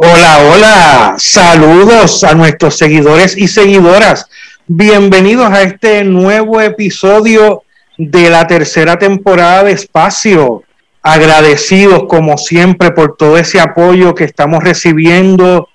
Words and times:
Hola, 0.00 0.38
hola. 0.48 1.14
Saludos 1.18 2.22
a 2.22 2.32
nuestros 2.34 2.78
seguidores 2.78 3.36
y 3.36 3.48
seguidoras. 3.48 4.30
Bienvenidos 4.68 5.50
a 5.50 5.62
este 5.62 6.04
nuevo 6.04 6.60
episodio 6.60 7.64
de 7.96 8.30
la 8.30 8.46
tercera 8.46 8.96
temporada 8.96 9.64
de 9.64 9.72
Espacio. 9.72 10.62
Agradecidos 11.02 12.04
como 12.06 12.38
siempre 12.38 12.92
por 12.92 13.16
todo 13.16 13.38
ese 13.38 13.58
apoyo 13.58 14.14
que 14.14 14.22
estamos 14.22 14.62
recibiendo. 14.62 15.68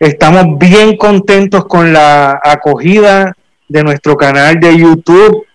Estamos 0.00 0.58
bien 0.58 0.96
contentos 0.96 1.66
con 1.66 1.92
la 1.92 2.40
acogida 2.42 3.36
de 3.68 3.84
nuestro 3.84 4.16
canal 4.16 4.58
de 4.58 4.76
YouTube, 4.76 5.46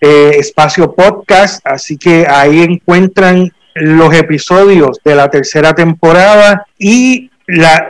eh, 0.00 0.36
Espacio 0.38 0.94
Podcast. 0.94 1.66
Así 1.66 1.98
que 1.98 2.28
ahí 2.28 2.62
encuentran 2.62 3.50
los 3.74 4.14
episodios 4.14 5.00
de 5.04 5.16
la 5.16 5.28
tercera 5.28 5.74
temporada 5.74 6.64
y 6.78 7.28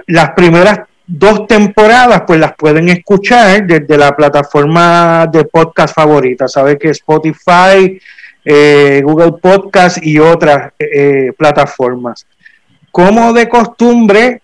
las 0.07 0.31
primeras 0.37 0.81
dos 1.13 1.47
temporadas 1.49 2.23
pues 2.27 2.39
las 2.39 2.55
pueden 2.55 2.89
escuchar 2.89 3.67
desde 3.67 3.99
la 3.99 4.15
plataforma 4.15 5.27
de 5.31 5.45
podcast 5.45 5.95
favorita, 5.95 6.47
sabe 6.47 6.79
que 6.79 6.91
Spotify, 6.91 8.01
eh, 8.45 9.03
Google 9.05 9.33
Podcast 9.43 9.99
y 10.03 10.19
otras 10.19 10.73
eh, 10.79 11.33
plataformas. 11.37 12.27
Como 12.93 13.33
de 13.33 13.49
costumbre, 13.49 14.41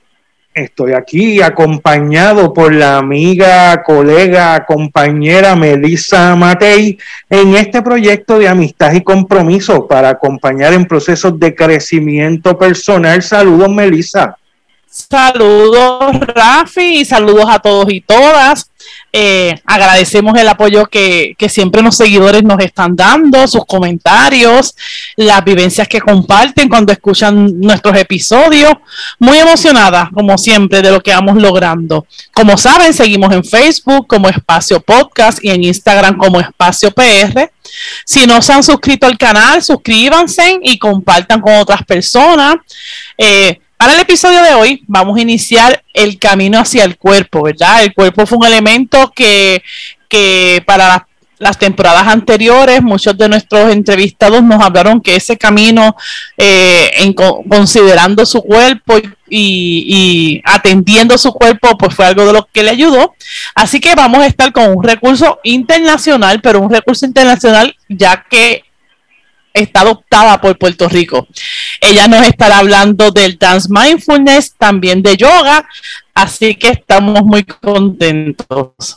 estoy 0.53 0.93
aquí 0.93 1.41
acompañado 1.41 2.53
por 2.53 2.75
la 2.75 2.99
amiga, 2.99 3.83
colega, 3.85 4.65
compañera 4.67 5.55
Melissa 5.55 6.35
Matei 6.35 6.99
en 7.31 7.55
este 7.55 7.81
proyecto 7.81 8.39
de 8.39 8.49
amistad 8.49 8.93
y 8.93 9.03
compromiso 9.03 9.87
para 9.87 10.09
acompañar 10.09 10.73
en 10.73 10.87
procesos 10.87 11.39
de 11.39 11.55
crecimiento 11.55 12.59
personal. 12.59 13.23
Saludos, 13.23 13.69
Melissa. 13.69 14.37
Saludos, 14.97 16.17
Rafi, 16.21 17.01
y 17.01 17.05
saludos 17.05 17.45
a 17.49 17.59
todos 17.59 17.93
y 17.93 18.01
todas. 18.01 18.71
Eh, 19.13 19.55
agradecemos 19.67 20.39
el 20.39 20.49
apoyo 20.49 20.87
que, 20.87 21.35
que, 21.37 21.51
siempre 21.51 21.83
los 21.83 21.99
seguidores 21.99 22.43
nos 22.43 22.59
están 22.61 22.97
dando, 22.97 23.47
sus 23.47 23.67
comentarios, 23.67 24.75
las 25.17 25.45
vivencias 25.45 25.87
que 25.87 26.01
comparten 26.01 26.71
cuando 26.71 26.95
escuchan 26.95 27.61
nuestros 27.61 27.95
episodios. 27.99 28.73
Muy 29.19 29.39
emocionada, 29.39 30.09
como 30.15 30.39
siempre, 30.39 30.81
de 30.81 30.91
lo 30.91 31.03
que 31.03 31.13
vamos 31.13 31.37
logrando. 31.37 32.07
Como 32.33 32.57
saben, 32.57 32.95
seguimos 32.95 33.35
en 33.35 33.45
Facebook 33.45 34.07
como 34.07 34.31
Espacio 34.31 34.81
Podcast 34.81 35.45
y 35.45 35.51
en 35.51 35.63
Instagram 35.63 36.17
como 36.17 36.41
Espacio 36.41 36.91
PR. 36.91 37.53
Si 38.07 38.27
no 38.27 38.41
se 38.41 38.55
han 38.55 38.63
suscrito 38.63 39.07
al 39.07 39.19
canal, 39.19 39.63
suscríbanse 39.63 40.59
y 40.63 40.79
compartan 40.79 41.43
con 41.43 41.55
otras 41.57 41.83
personas. 41.85 42.57
Eh, 43.19 43.61
para 43.77 43.95
el 43.95 44.01
episodio 44.01 44.43
de 44.43 44.55
hoy 44.55 44.83
vamos 44.87 45.17
a 45.17 45.21
iniciar 45.21 45.83
el 45.93 46.19
camino 46.19 46.59
hacia 46.59 46.85
el 46.85 46.97
cuerpo, 46.97 47.43
¿verdad? 47.43 47.83
El 47.83 47.95
cuerpo 47.95 48.27
fue 48.27 48.39
un 48.39 48.47
elemento 48.47 49.13
que, 49.15 49.63
para 50.67 51.07
las 51.39 51.59
temporadas 51.59 52.09
anteriores 52.09 52.81
muchos 52.83 53.15
de 53.19 53.29
nuestros 53.29 53.71
entrevistados 53.71 54.43
nos 54.43 54.63
hablaron 54.63 55.03
que 55.03 55.17
ese 55.17 55.37
camino, 55.37 55.95
eh, 56.39 57.15
considerando 57.47 58.25
su 58.25 58.41
cuerpo 58.41 58.95
y, 59.29 60.41
atendiendo 60.45 61.19
su 61.19 61.33
cuerpo, 61.33 61.77
pues 61.77 61.95
fue 61.95 62.07
algo 62.07 62.27
de 62.27 62.33
lo 62.33 62.49
que 62.51 62.63
le 62.63 62.71
ayudó. 62.71 63.15
Así 63.55 63.81
que 63.81 63.95
vamos 63.95 64.21
a 64.21 64.27
estar 64.27 64.53
con 64.53 64.75
un 64.75 64.83
recurso 64.83 65.39
internacional, 65.43 66.41
pero 66.41 66.61
un 66.61 66.71
recurso 66.71 67.05
internacional 67.05 67.77
ya 67.89 68.25
que 68.31 68.66
está 69.57 69.81
adoptada 69.81 70.41
por 70.41 70.59
Puerto 70.59 70.89
Rico. 70.89 71.27
Ella 71.81 72.07
nos 72.09 72.27
estará 72.27 72.59
hablando 72.59 73.11
del 73.11 73.39
dance 73.39 73.69
mindfulness, 73.71 74.55
también 74.57 75.03
de 75.03 75.17
yoga, 75.17 75.67
así 76.15 76.55
que 76.55 76.69
estamos 76.69 77.23
muy 77.23 77.45
contentos. 77.45 78.97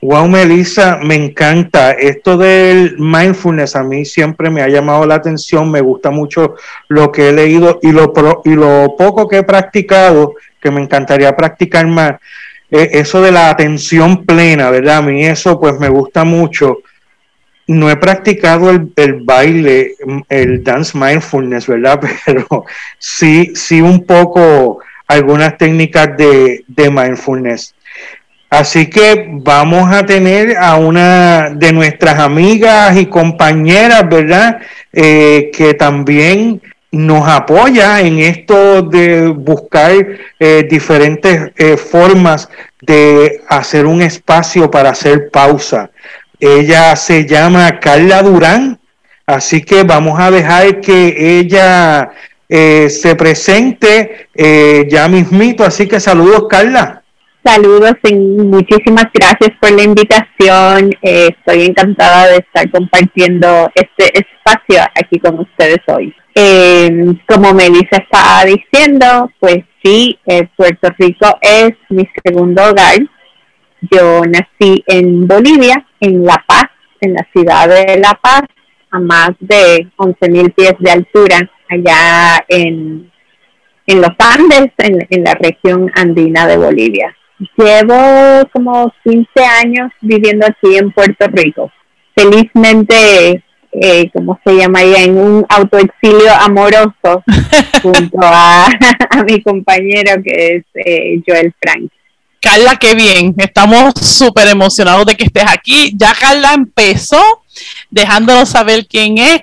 Wow, 0.00 0.28
Melissa, 0.28 0.98
me 1.02 1.16
encanta. 1.16 1.92
Esto 1.92 2.36
del 2.36 2.98
mindfulness 2.98 3.74
a 3.74 3.82
mí 3.82 4.04
siempre 4.04 4.48
me 4.48 4.62
ha 4.62 4.68
llamado 4.68 5.04
la 5.06 5.16
atención, 5.16 5.70
me 5.70 5.80
gusta 5.80 6.10
mucho 6.10 6.54
lo 6.88 7.10
que 7.10 7.30
he 7.30 7.32
leído 7.32 7.80
y 7.82 7.90
lo, 7.90 8.12
y 8.44 8.50
lo 8.50 8.94
poco 8.96 9.26
que 9.26 9.38
he 9.38 9.42
practicado, 9.42 10.34
que 10.60 10.70
me 10.70 10.80
encantaría 10.80 11.34
practicar 11.36 11.86
más. 11.86 12.12
Eh, 12.70 12.90
eso 12.92 13.22
de 13.22 13.32
la 13.32 13.50
atención 13.50 14.24
plena, 14.24 14.70
¿verdad? 14.70 14.98
A 14.98 15.02
mí 15.02 15.24
eso 15.24 15.58
pues 15.58 15.78
me 15.80 15.88
gusta 15.88 16.24
mucho 16.24 16.78
no 17.68 17.90
he 17.90 17.96
practicado 17.96 18.70
el, 18.70 19.20
baile, 19.22 19.94
el 20.28 20.64
dance 20.64 20.96
mindfulness, 20.98 21.66
¿verdad? 21.66 22.00
Pero 22.26 22.64
sí, 22.98 23.52
sí 23.54 23.80
un 23.80 24.04
poco 24.04 24.80
algunas 25.06 25.56
técnicas 25.56 26.16
de, 26.16 26.64
mindfulness. 26.76 27.74
Así 28.50 28.88
que 28.88 29.26
vamos 29.28 29.92
a 29.92 30.06
tener 30.06 30.56
a 30.56 30.76
una 30.76 31.50
de 31.50 31.72
nuestras 31.72 32.18
amigas 32.18 32.96
y 32.96 33.04
compañeras, 33.04 34.08
¿verdad? 34.08 34.60
Eh, 34.90 35.50
que 35.54 35.74
también 35.74 36.62
nos 36.90 37.28
apoya 37.28 38.00
en 38.00 38.18
esto 38.18 38.80
de 38.80 39.28
buscar 39.28 39.92
eh, 40.40 40.66
diferentes 40.70 41.52
eh, 41.56 41.76
formas 41.76 42.48
de 42.80 43.42
hacer 43.48 43.84
un 43.84 44.00
espacio 44.00 44.70
para 44.70 44.90
hacer 44.90 45.30
pausa. 45.30 45.90
Ella 46.40 46.94
se 46.94 47.26
llama 47.26 47.80
Carla 47.80 48.22
Durán, 48.22 48.78
así 49.26 49.60
que 49.62 49.82
vamos 49.82 50.20
a 50.20 50.30
dejar 50.30 50.80
que 50.80 51.40
ella 51.40 52.12
eh, 52.48 52.88
se 52.88 53.16
presente 53.16 54.28
eh, 54.34 54.86
ya 54.88 55.08
mismito. 55.08 55.64
Así 55.64 55.88
que 55.88 55.98
saludos, 55.98 56.46
Carla. 56.48 57.02
Saludos 57.44 57.94
y 58.04 58.14
muchísimas 58.14 59.06
gracias 59.12 59.50
por 59.60 59.72
la 59.72 59.82
invitación. 59.82 60.90
Eh, 61.02 61.30
estoy 61.36 61.66
encantada 61.66 62.28
de 62.28 62.36
estar 62.36 62.70
compartiendo 62.70 63.70
este 63.74 64.12
espacio 64.18 64.82
aquí 64.94 65.18
con 65.18 65.40
ustedes 65.40 65.78
hoy. 65.86 66.14
como 67.26 67.52
Melissa 67.52 67.96
estaba 67.96 68.44
diciendo, 68.44 69.28
pues 69.40 69.58
sí, 69.82 70.16
Puerto 70.56 70.88
Rico 70.98 71.36
es 71.42 71.72
mi 71.88 72.08
segundo 72.22 72.62
hogar 72.62 72.98
yo 73.80 74.22
nací 74.24 74.82
en 74.86 75.26
Bolivia, 75.26 75.86
en 76.00 76.24
La 76.24 76.42
Paz, 76.46 76.70
en 77.00 77.14
la 77.14 77.26
ciudad 77.32 77.68
de 77.68 77.98
La 77.98 78.18
Paz, 78.20 78.42
a 78.90 78.98
más 79.00 79.30
de 79.40 79.88
11.000 79.96 80.54
pies 80.54 80.74
de 80.78 80.90
altura, 80.90 81.50
allá 81.68 82.44
en, 82.48 83.10
en 83.86 84.00
los 84.00 84.10
Andes, 84.18 84.72
en, 84.78 85.24
la 85.24 85.34
región 85.34 85.90
andina 85.94 86.46
de 86.46 86.56
Bolivia. 86.56 87.14
Llevo 87.56 88.48
como 88.52 88.92
15 89.04 89.28
años 89.64 89.92
viviendo 90.00 90.46
aquí 90.46 90.76
en 90.76 90.90
Puerto 90.92 91.26
Rico. 91.28 91.70
Felizmente, 92.16 93.44
eh, 93.72 94.10
¿cómo 94.12 94.40
se 94.44 94.56
llamaría? 94.56 95.04
En 95.04 95.16
un 95.16 95.46
autoexilio 95.48 96.32
amoroso 96.40 97.22
junto 97.82 98.18
a, 98.22 98.68
mi 99.26 99.40
compañero 99.42 100.20
que 100.22 100.56
es 100.56 100.64
eh, 100.74 101.22
Joel 101.26 101.54
Frank. 101.60 101.90
Carla, 102.40 102.76
qué 102.76 102.94
bien. 102.94 103.34
Estamos 103.36 103.94
súper 104.00 104.48
emocionados 104.48 105.06
de 105.06 105.16
que 105.16 105.24
estés 105.24 105.44
aquí. 105.46 105.92
Ya 105.96 106.14
Carla 106.14 106.54
empezó 106.54 107.42
dejándonos 107.90 108.48
saber 108.48 108.86
quién 108.86 109.18
es. 109.18 109.40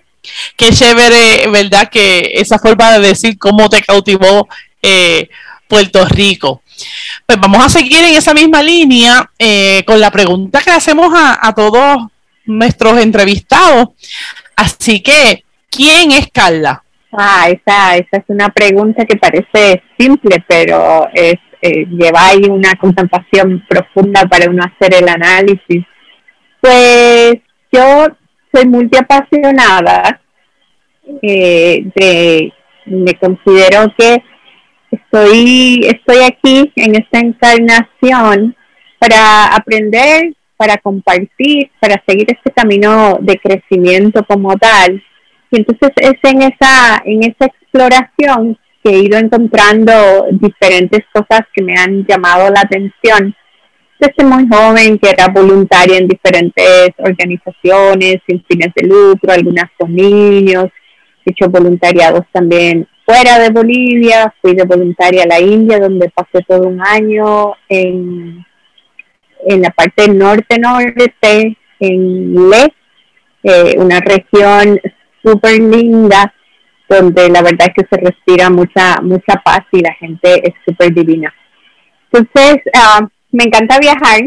Qué 0.56 0.71
chévere, 0.71 1.47
¿verdad? 1.50 1.89
Que 1.89 2.31
esa 2.36 2.57
forma 2.57 2.94
de 2.94 3.07
decir 3.07 3.38
cómo 3.38 3.69
te 3.69 3.81
cautivó 3.81 4.47
eh, 4.81 5.30
Puerto 5.68 6.06
Rico. 6.06 6.62
Pues 7.25 7.39
vamos 7.39 7.63
a 7.63 7.69
seguir 7.69 8.00
en 8.00 8.15
esa 8.15 8.33
misma 8.33 8.62
línea 8.63 9.30
eh, 9.38 9.83
con 9.86 10.00
la 10.00 10.12
pregunta 10.12 10.62
que 10.62 10.71
hacemos 10.71 11.13
a, 11.15 11.53
todos 11.53 12.07
nuestros 12.45 13.00
entrevistados. 13.00 13.89
Así 14.56 15.01
que, 15.01 15.44
¿quién 15.69 16.12
es 16.12 16.27
Carla? 16.31 16.83
Ah, 17.12 17.50
esa, 17.50 17.98
esa 17.98 18.18
es 18.18 18.24
una 18.27 18.50
pregunta 18.50 19.06
que 19.06 19.15
parece 19.15 19.83
simple, 19.98 20.44
pero 20.48 21.07
es 21.13 21.36
eh, 21.65 21.88
lleva 21.89 22.27
ahí 22.27 22.44
una 22.47 22.75
concentración 22.75 23.65
profunda 23.67 24.25
para 24.25 24.47
uno 24.50 24.63
hacer 24.63 24.94
el 25.01 25.09
análisis. 25.09 25.83
Pues 26.62 27.38
yo 27.71 28.07
soy 28.53 28.67
multiapasionada 28.67 30.21
eh, 31.21 32.51
Me 32.85 33.13
considero 33.15 33.91
que 33.97 34.23
estoy, 34.91 35.81
estoy 35.83 36.23
aquí 36.23 36.71
en 36.75 36.95
esta 36.95 37.19
encarnación 37.19 38.56
para 39.00 39.47
aprender, 39.47 40.35
para 40.57 40.77
compartir, 40.77 41.71
para 41.79 42.01
seguir 42.07 42.27
este 42.29 42.51
camino 42.51 43.17
de 43.21 43.38
crecimiento 43.39 44.23
como 44.25 44.56
tal. 44.56 45.03
Y 45.50 45.57
entonces 45.57 45.89
es 45.95 46.31
en 46.31 46.44
esa, 46.44 47.01
en 47.06 47.23
esa 47.23 47.45
exploración 47.45 48.57
he 48.90 49.00
ido 49.00 49.18
encontrando 49.18 50.28
diferentes 50.32 51.06
cosas 51.14 51.42
que 51.54 51.64
me 51.64 51.74
han 51.78 52.06
llamado 52.06 52.50
la 52.50 52.62
atención. 52.62 53.36
Desde 54.00 54.26
muy 54.26 54.48
joven, 54.48 55.00
que 55.00 55.10
era 55.10 55.28
voluntaria 55.28 55.98
en 55.98 56.08
diferentes 56.08 56.90
organizaciones 56.98 58.18
sin 58.28 58.44
fines 58.46 58.74
de 58.76 58.88
lucro, 58.88 59.32
algunas 59.32 59.72
con 59.78 59.96
niños, 59.96 60.66
he 61.26 61.32
hecho 61.32 61.50
voluntariados 61.50 62.26
también 62.32 62.88
fuera 63.06 63.40
de 63.40 63.50
Bolivia, 63.50 64.34
fui 64.42 64.56
de 64.56 64.64
voluntaria 64.64 65.24
a 65.24 65.28
la 65.28 65.40
India, 65.40 65.80
donde 65.80 66.10
pasé 66.10 66.44
todo 66.48 66.68
un 66.68 66.82
año 66.82 67.54
en, 67.70 68.46
en 69.46 69.62
la 69.62 69.70
parte 69.70 70.08
norte-norte, 70.08 71.58
en 71.80 72.50
Le, 72.50 72.74
eh, 73.44 73.76
una 73.78 74.00
región 74.00 74.80
súper 75.24 75.60
linda, 75.60 76.34
donde 76.88 77.30
la 77.30 77.42
verdad 77.42 77.68
es 77.68 77.84
que 77.84 77.88
se 77.90 78.02
respira 78.02 78.50
mucha, 78.50 79.02
mucha 79.02 79.42
paz 79.44 79.62
y 79.72 79.82
la 79.82 79.94
gente 79.94 80.48
es 80.48 80.54
súper 80.66 80.94
divina. 80.94 81.34
Entonces, 82.12 82.62
ah, 82.76 83.08
me 83.32 83.44
encanta 83.44 83.80
viajar, 83.80 84.22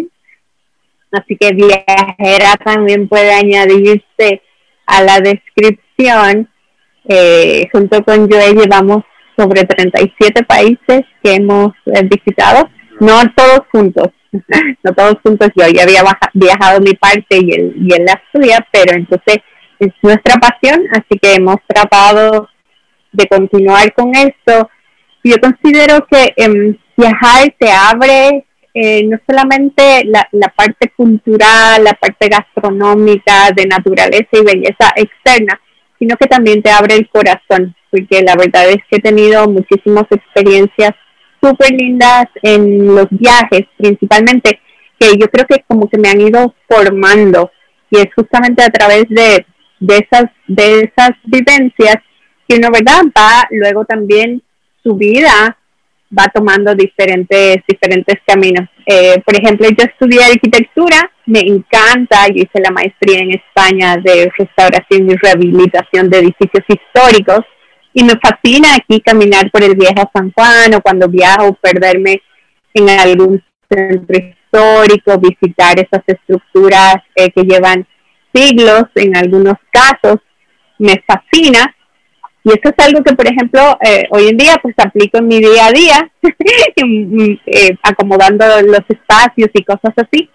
así 1.13 1.37
que 1.37 1.53
viajera 1.53 2.57
también 2.65 3.09
puede 3.09 3.33
añadirse 3.33 4.43
a 4.87 5.03
la 5.03 5.21
descripción. 5.21 6.49
Eh, 7.09 7.69
junto 7.73 8.03
con 8.05 8.31
Joe 8.31 8.53
llevamos 8.53 9.03
sobre 9.37 9.63
37 9.65 10.45
países 10.45 11.03
que 11.23 11.35
hemos 11.37 11.73
eh, 11.87 12.03
visitado, 12.03 12.69
no 13.01 13.23
todos 13.35 13.61
juntos, 13.71 14.09
no 14.83 14.93
todos 14.93 15.17
juntos, 15.23 15.49
yo 15.57 15.67
ya 15.69 15.85
había 15.85 16.03
viajado 16.35 16.81
mi 16.81 16.93
parte 16.95 17.39
y 17.41 17.53
él, 17.53 17.73
y 17.77 17.95
él 17.95 18.05
la 18.05 18.21
suya, 18.33 18.67
pero 18.73 18.95
entonces 18.95 19.39
es 19.79 19.93
nuestra 20.03 20.37
pasión, 20.37 20.87
así 20.93 21.19
que 21.21 21.35
hemos 21.35 21.57
tratado 21.67 22.49
de 23.13 23.27
continuar 23.27 23.93
con 23.95 24.15
esto. 24.15 24.71
Yo 25.25 25.37
considero 25.41 26.07
que 26.11 26.33
em, 26.37 26.77
viajar 26.97 27.55
te 27.59 27.71
abre 27.71 28.45
eh, 28.75 29.05
no 29.05 29.19
solamente 29.27 30.05
la, 30.05 30.29
la 30.33 30.49
parte 30.49 30.93
cultural, 30.97 31.83
la 31.83 31.95
parte 31.95 32.29
gastronómica, 32.29 33.51
de 33.55 33.67
naturaleza 33.67 34.29
y 34.33 34.45
belleza 34.45 34.93
externa, 34.95 35.61
sino 35.99 36.17
que 36.17 36.27
también 36.27 36.63
te 36.63 36.71
abre 36.71 36.95
el 36.95 37.09
corazón, 37.09 37.75
porque 37.91 38.23
la 38.23 38.37
verdad 38.37 38.69
es 38.69 38.77
que 38.89 38.99
he 38.99 39.01
tenido 39.01 39.49
muchísimas 39.49 40.05
experiencias 40.11 40.93
súper 41.43 41.73
lindas 41.73 42.27
en 42.43 42.95
los 42.95 43.07
viajes, 43.11 43.63
principalmente, 43.77 44.61
que 44.99 45.17
yo 45.19 45.29
creo 45.29 45.47
que 45.47 45.65
como 45.67 45.89
que 45.89 45.99
me 45.99 46.11
han 46.11 46.21
ido 46.21 46.55
formando 46.69 47.51
y 47.91 47.99
es 47.99 48.09
justamente 48.15 48.63
a 48.63 48.69
través 48.69 49.05
de, 49.09 49.47
de 49.81 49.97
esas 49.97 50.31
de 50.47 50.81
esas 50.81 51.11
vivencias 51.25 51.97
que 52.47 52.57
uno, 52.57 52.69
¿verdad? 52.73 53.03
Va 53.17 53.47
luego 53.51 53.85
también 53.85 54.43
su 54.83 54.95
vida 54.95 55.57
va 56.17 56.27
tomando 56.33 56.75
diferentes, 56.75 57.59
diferentes 57.67 58.17
caminos. 58.27 58.69
Eh, 58.87 59.21
por 59.25 59.39
ejemplo, 59.39 59.69
yo 59.69 59.85
estudié 59.85 60.25
arquitectura, 60.25 61.11
me 61.27 61.41
encanta, 61.41 62.27
yo 62.29 62.43
hice 62.43 62.61
la 62.63 62.71
maestría 62.71 63.21
en 63.21 63.33
España 63.33 63.97
de 63.99 64.31
restauración 64.39 65.11
y 65.11 65.17
rehabilitación 65.17 66.09
de 66.09 66.19
edificios 66.19 66.65
históricos 66.67 67.41
y 67.93 68.05
me 68.05 68.15
fascina 68.19 68.75
aquí 68.77 69.01
caminar 69.01 69.51
por 69.51 69.63
el 69.63 69.75
viejo 69.75 70.11
San 70.15 70.33
Juan 70.33 70.75
o 70.75 70.81
cuando 70.81 71.09
viajo 71.09 71.55
perderme 71.55 72.23
en 72.73 72.89
algún 72.89 73.43
centro 73.69 74.17
histórico, 74.17 75.19
visitar 75.19 75.79
esas 75.79 76.03
estructuras 76.07 76.97
eh, 77.15 77.31
que 77.31 77.43
llevan 77.43 77.87
siglos 78.33 78.85
en 78.95 79.17
algunos 79.17 79.55
casos, 79.73 80.19
me 80.79 81.03
fascina 81.07 81.75
y 82.49 82.51
eso 82.51 82.75
es 82.75 82.87
algo 82.87 83.03
que, 83.03 83.15
por 83.15 83.27
ejemplo, 83.27 83.79
eh, 83.83 84.05
hoy 84.11 84.29
en 84.29 84.37
día 84.39 84.57
pues 84.63 84.75
aplico 84.79 85.19
en 85.19 85.29
mi 85.29 85.39
día 85.39 85.67
a 85.67 85.73
día, 85.73 86.11
eh, 87.47 87.77
acomodando 87.83 88.47
los 88.63 88.81
espacios 88.89 89.51
y 89.53 89.65
cosas 89.65 89.93
así. 89.97 90.31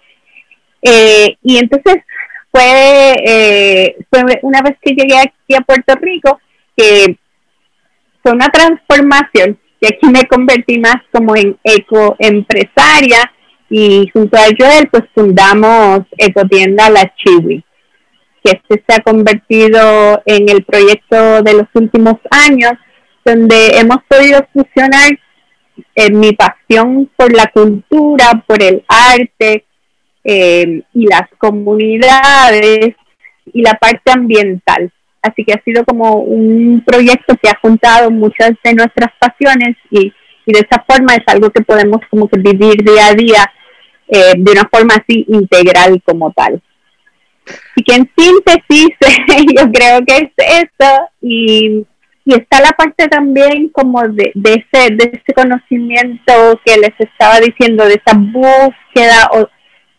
Eh, 0.82 1.36
y 1.42 1.56
entonces 1.58 1.96
fue, 2.52 3.96
fue 4.10 4.22
una 4.42 4.60
vez 4.62 4.76
que 4.80 4.92
llegué 4.92 5.18
aquí 5.18 5.56
a 5.56 5.62
Puerto 5.62 5.94
Rico 5.96 6.38
que 6.76 7.16
fue 8.22 8.32
una 8.32 8.46
transformación 8.46 9.58
y 9.80 9.86
aquí 9.86 10.06
me 10.06 10.24
convertí 10.26 10.78
más 10.78 10.96
como 11.10 11.34
en 11.34 11.58
ecoempresaria 11.64 13.32
y 13.70 14.08
junto 14.12 14.36
a 14.36 14.50
Joel 14.56 14.88
pues 14.88 15.04
fundamos 15.14 16.02
Ecotienda 16.16 16.90
La 16.90 17.12
Chiwi 17.16 17.64
que 18.44 18.60
este 18.62 18.84
se 18.86 18.94
ha 18.94 19.02
convertido 19.02 20.22
en 20.26 20.50
el 20.50 20.64
proyecto 20.64 21.42
de 21.42 21.54
los 21.54 21.68
últimos 21.72 22.16
años, 22.30 22.72
donde 23.24 23.78
hemos 23.78 23.98
podido 24.06 24.46
fusionar 24.52 25.18
eh, 25.96 26.10
mi 26.12 26.32
pasión 26.32 27.10
por 27.16 27.34
la 27.34 27.46
cultura, 27.46 28.44
por 28.46 28.62
el 28.62 28.84
arte 28.86 29.64
eh, 30.22 30.82
y 30.92 31.06
las 31.06 31.28
comunidades 31.38 32.94
y 33.46 33.62
la 33.62 33.74
parte 33.74 34.12
ambiental. 34.12 34.92
Así 35.22 35.42
que 35.42 35.54
ha 35.54 35.62
sido 35.64 35.84
como 35.84 36.16
un 36.16 36.82
proyecto 36.86 37.34
que 37.42 37.48
ha 37.48 37.58
juntado 37.62 38.10
muchas 38.10 38.52
de 38.62 38.74
nuestras 38.74 39.10
pasiones 39.18 39.76
y, 39.90 40.12
de 40.46 40.58
esa 40.58 40.84
forma 40.86 41.14
es 41.14 41.22
algo 41.26 41.48
que 41.48 41.62
podemos 41.62 42.02
como 42.10 42.28
que 42.28 42.38
vivir 42.38 42.76
día 42.84 43.06
a 43.06 43.14
día 43.14 43.50
eh, 44.08 44.34
de 44.36 44.52
una 44.52 44.68
forma 44.70 44.96
así 44.96 45.24
integral 45.28 46.02
como 46.04 46.30
tal. 46.32 46.62
Y 47.76 47.82
que 47.82 47.94
en 47.94 48.10
síntesis 48.16 48.88
yo 49.56 49.70
creo 49.72 50.04
que 50.04 50.16
es 50.16 50.30
eso 50.36 51.08
y, 51.20 51.86
está 52.26 52.60
la 52.62 52.70
parte 52.70 53.06
también 53.08 53.68
como 53.68 54.00
de, 54.08 54.32
ese, 54.34 54.94
de 54.94 55.10
ese 55.12 55.34
conocimiento 55.34 56.58
que 56.64 56.78
les 56.78 56.94
estaba 56.98 57.38
diciendo, 57.38 57.84
de 57.84 58.00
esa 58.02 58.16
búsqueda 58.16 59.30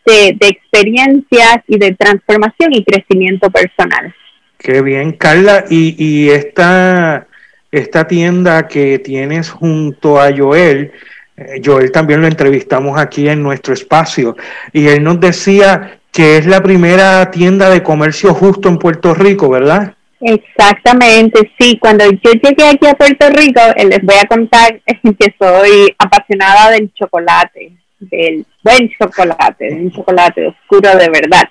de, 0.04 0.36
de 0.38 0.48
experiencias 0.48 1.58
y 1.68 1.78
de 1.78 1.94
transformación 1.94 2.72
y 2.72 2.84
crecimiento 2.84 3.48
personal. 3.48 4.12
Qué 4.58 4.82
bien, 4.82 5.12
Carla. 5.12 5.64
Y, 5.70 5.94
y 5.98 6.30
esta, 6.30 7.26
esta 7.70 8.06
tienda 8.06 8.66
que 8.66 8.98
tienes 8.98 9.50
junto 9.50 10.20
a 10.20 10.34
Joel, 10.36 10.92
eh, 11.36 11.60
Joel 11.64 11.92
también 11.92 12.20
lo 12.20 12.26
entrevistamos 12.26 12.98
aquí 12.98 13.28
en 13.28 13.42
nuestro 13.42 13.74
espacio 13.74 14.36
y 14.72 14.88
él 14.88 15.02
nos 15.02 15.20
decía 15.20 15.98
que 16.16 16.38
es 16.38 16.46
la 16.46 16.62
primera 16.62 17.30
tienda 17.30 17.68
de 17.68 17.82
comercio 17.82 18.32
justo 18.32 18.70
en 18.70 18.78
Puerto 18.78 19.12
Rico, 19.12 19.50
¿verdad? 19.50 19.94
Exactamente, 20.18 21.52
sí. 21.58 21.76
Cuando 21.78 22.10
yo 22.10 22.32
llegué 22.32 22.70
aquí 22.70 22.86
a 22.86 22.94
Puerto 22.94 23.28
Rico, 23.28 23.60
eh, 23.76 23.84
les 23.84 24.00
voy 24.00 24.16
a 24.16 24.26
contar 24.26 24.80
que 25.02 25.34
soy 25.38 25.94
apasionada 25.98 26.70
del 26.70 26.90
chocolate, 26.94 27.72
del 28.00 28.46
buen 28.62 28.90
chocolate, 28.98 29.74
un 29.74 29.92
chocolate 29.92 30.46
oscuro 30.46 30.96
de 30.96 31.10
verdad. 31.10 31.50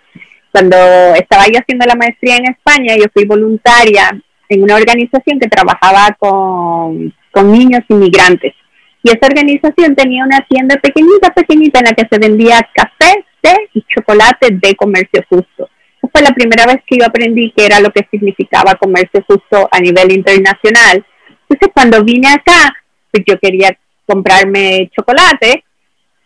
Cuando 0.52 0.76
estaba 1.14 1.46
yo 1.46 1.60
haciendo 1.60 1.86
la 1.86 1.94
maestría 1.94 2.38
en 2.38 2.48
España, 2.48 2.96
yo 2.98 3.06
fui 3.14 3.26
voluntaria 3.26 4.20
en 4.50 4.64
una 4.64 4.78
organización 4.78 5.40
que 5.40 5.48
trabajaba 5.48 6.16
con, 6.18 7.14
con 7.30 7.52
niños 7.52 7.82
inmigrantes. 7.88 8.56
Y 9.04 9.10
esa 9.10 9.28
organización 9.28 9.94
tenía 9.96 10.26
una 10.26 10.44
tienda 10.50 10.76
pequeñita, 10.78 11.32
pequeñita 11.36 11.82
en 11.82 11.86
la 11.86 11.94
que 11.94 12.08
se 12.10 12.18
vendía 12.18 12.68
café, 12.74 13.24
y 13.74 13.84
chocolate 13.84 14.50
de 14.52 14.76
comercio 14.76 15.24
justo. 15.30 15.70
Esa 15.98 16.10
fue 16.12 16.22
la 16.22 16.34
primera 16.34 16.66
vez 16.66 16.78
que 16.86 16.98
yo 16.98 17.06
aprendí 17.06 17.54
qué 17.56 17.66
era 17.66 17.80
lo 17.80 17.92
que 17.92 18.08
significaba 18.12 18.76
comercio 18.76 19.24
justo 19.28 19.68
a 19.72 19.80
nivel 19.80 20.12
internacional. 20.12 21.06
Entonces 21.48 21.70
cuando 21.74 22.04
vine 22.04 22.28
acá, 22.28 22.76
pues 23.12 23.24
yo 23.28 23.40
quería 23.40 23.78
comprarme 24.06 24.90
chocolate, 24.96 25.64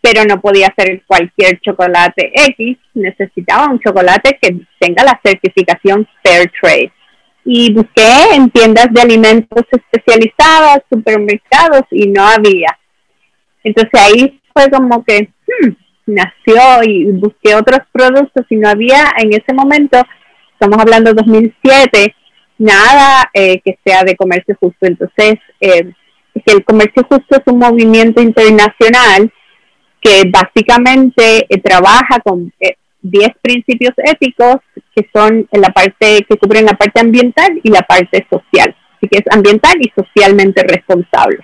pero 0.01 0.23
no 0.25 0.39
podía 0.39 0.67
hacer 0.67 1.03
cualquier 1.05 1.59
chocolate 1.59 2.31
X, 2.33 2.77
necesitaba 2.93 3.67
un 3.69 3.79
chocolate 3.79 4.38
que 4.41 4.55
tenga 4.79 5.03
la 5.03 5.19
certificación 5.23 6.07
Fair 6.23 6.51
Trade. 6.59 6.91
Y 7.45 7.73
busqué 7.73 8.35
en 8.35 8.49
tiendas 8.49 8.88
de 8.91 9.01
alimentos 9.01 9.65
especializadas, 9.71 10.79
supermercados, 10.89 11.83
y 11.91 12.07
no 12.07 12.23
había. 12.25 12.77
Entonces 13.63 13.91
ahí 13.93 14.41
fue 14.53 14.69
como 14.69 15.03
que, 15.03 15.29
hmm, 15.47 15.69
nació 16.10 16.84
y 16.84 17.12
busqué 17.12 17.56
otros 17.56 17.80
productos 17.92 18.46
y 18.50 18.56
no 18.56 18.70
había 18.70 19.13
en 19.18 19.34
ese 19.34 19.54
momento, 19.54 20.01
estamos 20.54 20.78
hablando 20.80 21.12
de 21.12 21.22
2007, 21.22 22.16
nada 22.58 23.30
eh, 23.34 23.62
que 23.62 23.78
sea 23.86 24.04
de 24.04 24.16
comercio 24.16 24.56
justo. 24.60 24.86
Entonces, 24.86 25.36
eh, 25.62 25.94
el 26.46 26.63
comercio 26.63 27.04
justo 27.10 27.38
es 27.38 27.42
un 27.46 27.60
movimiento 27.60 28.22
internacional 28.22 29.32
que 30.01 30.24
básicamente 30.30 31.46
eh, 31.50 31.62
trabaja 31.62 32.20
con 32.24 32.51
10 33.01 33.30
principios 33.42 33.94
éticos 33.98 34.58
que 34.96 35.08
son 35.13 35.48
en 35.51 35.62
la 35.62 35.70
parte 35.70 36.25
que 36.28 36.38
cubren 36.38 36.66
la 36.66 36.74
parte 36.74 37.00
ambiental 37.00 37.60
y 37.63 37.70
la 37.70 37.82
parte 37.82 38.25
social. 38.30 38.75
Así 38.98 39.08
que 39.08 39.20
es 39.20 39.25
ambiental 39.32 39.75
y 39.80 39.92
socialmente 39.96 40.62
responsable. 40.63 41.39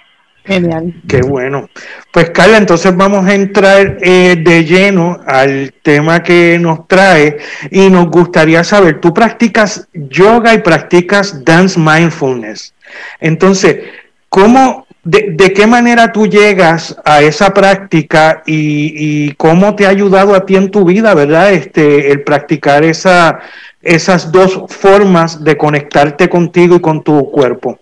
Genial. 0.46 0.94
Qué 1.08 1.22
bueno. 1.22 1.70
Pues 2.12 2.30
Carla, 2.30 2.58
entonces 2.58 2.96
vamos 2.96 3.26
a 3.26 3.34
entrar 3.34 3.98
eh, 4.02 4.36
de 4.40 4.64
lleno 4.64 5.20
al 5.26 5.74
tema 5.82 6.22
que 6.22 6.60
nos 6.60 6.88
trae 6.88 7.38
y 7.72 7.90
nos 7.90 8.10
gustaría 8.10 8.64
saber, 8.64 9.02
tú 9.02 9.14
practicas 9.14 9.88
yoga 9.94 10.54
y 10.54 10.60
practicas 10.60 11.44
dance 11.44 11.80
mindfulness. 11.80 12.76
Entonces, 13.20 13.78
¿cómo, 14.30 14.86
de, 15.04 15.36
qué 15.54 15.66
manera 15.66 16.12
tú 16.12 16.28
llegas 16.28 16.96
a 17.04 17.22
esa 17.24 17.52
práctica 17.52 18.44
y, 18.46 19.32
cómo 19.34 19.76
te 19.76 19.88
ha 19.88 19.90
ayudado 19.90 20.36
a 20.36 20.46
ti 20.46 20.56
en 20.56 20.70
tu 20.70 20.86
vida, 20.86 21.16
verdad? 21.16 21.54
Este, 21.54 22.12
el 22.12 22.22
practicar 22.22 22.84
esa, 22.84 23.40
esas 23.82 24.32
dos 24.32 24.62
formas 24.70 25.44
de 25.44 25.58
conectarte 25.58 26.30
contigo 26.30 26.76
y 26.76 26.82
con 26.82 27.04
tu 27.04 27.32
cuerpo. 27.32 27.80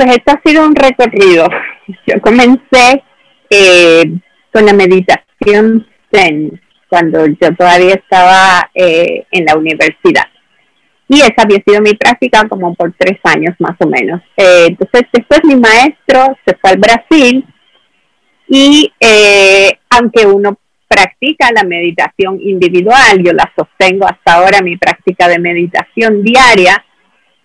Pues 0.00 0.16
esto 0.16 0.32
ha 0.32 0.40
sido 0.42 0.64
un 0.64 0.74
recorrido. 0.74 1.46
Yo 2.06 2.22
comencé 2.22 3.04
eh, 3.50 4.04
con 4.50 4.64
la 4.64 4.72
meditación 4.72 5.86
Zen 6.10 6.58
cuando 6.88 7.26
yo 7.26 7.54
todavía 7.54 7.94
estaba 7.94 8.70
eh, 8.74 9.26
en 9.30 9.44
la 9.44 9.56
universidad. 9.56 10.24
Y 11.06 11.20
esa 11.20 11.42
había 11.42 11.58
sido 11.66 11.82
mi 11.82 11.92
práctica 11.92 12.48
como 12.48 12.74
por 12.74 12.94
tres 12.96 13.20
años 13.24 13.54
más 13.58 13.76
o 13.78 13.86
menos. 13.86 14.22
Eh, 14.38 14.68
entonces 14.68 15.02
después 15.12 15.40
mi 15.44 15.56
maestro 15.56 16.34
se 16.46 16.56
fue 16.56 16.70
al 16.70 16.78
Brasil 16.78 17.44
y 18.48 18.90
aunque 19.90 20.26
uno 20.26 20.58
practica 20.88 21.52
la 21.52 21.62
meditación 21.62 22.40
individual, 22.40 23.22
yo 23.22 23.32
la 23.34 23.52
sostengo 23.54 24.06
hasta 24.06 24.32
ahora 24.32 24.62
mi 24.62 24.78
práctica 24.78 25.28
de 25.28 25.38
meditación 25.38 26.22
diaria, 26.22 26.84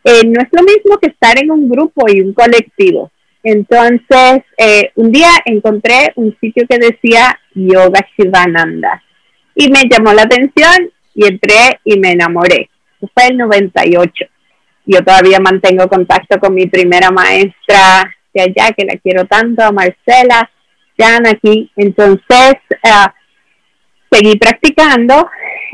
eh, 0.05 0.21
no 0.23 0.39
es 0.39 0.47
lo 0.51 0.61
mismo 0.61 0.97
que 0.99 1.07
estar 1.07 1.37
en 1.41 1.49
un 1.49 1.67
grupo 1.67 2.05
y 2.07 2.21
un 2.21 2.33
colectivo. 2.33 3.11
Entonces, 3.43 4.43
eh, 4.57 4.91
un 4.95 5.11
día 5.11 5.29
encontré 5.45 6.13
un 6.15 6.35
sitio 6.39 6.65
que 6.69 6.77
decía 6.77 7.39
Yoga 7.55 8.07
Shivananda 8.15 9.03
y 9.55 9.69
me 9.71 9.83
llamó 9.89 10.13
la 10.13 10.23
atención 10.23 10.91
y 11.15 11.25
entré 11.25 11.79
y 11.83 11.99
me 11.99 12.11
enamoré. 12.11 12.69
Eso 12.97 13.09
fue 13.13 13.27
el 13.27 13.37
98. 13.37 14.25
Yo 14.85 15.03
todavía 15.03 15.39
mantengo 15.39 15.87
contacto 15.87 16.39
con 16.39 16.53
mi 16.53 16.67
primera 16.67 17.09
maestra 17.09 18.15
de 18.33 18.41
allá, 18.41 18.73
que 18.77 18.85
la 18.85 18.97
quiero 18.97 19.25
tanto, 19.25 19.63
a 19.63 19.71
Marcela, 19.71 20.51
Jan 20.97 21.25
aquí. 21.25 21.71
Entonces, 21.75 22.55
uh, 22.83 23.09
seguí 24.11 24.37
practicando, 24.37 25.29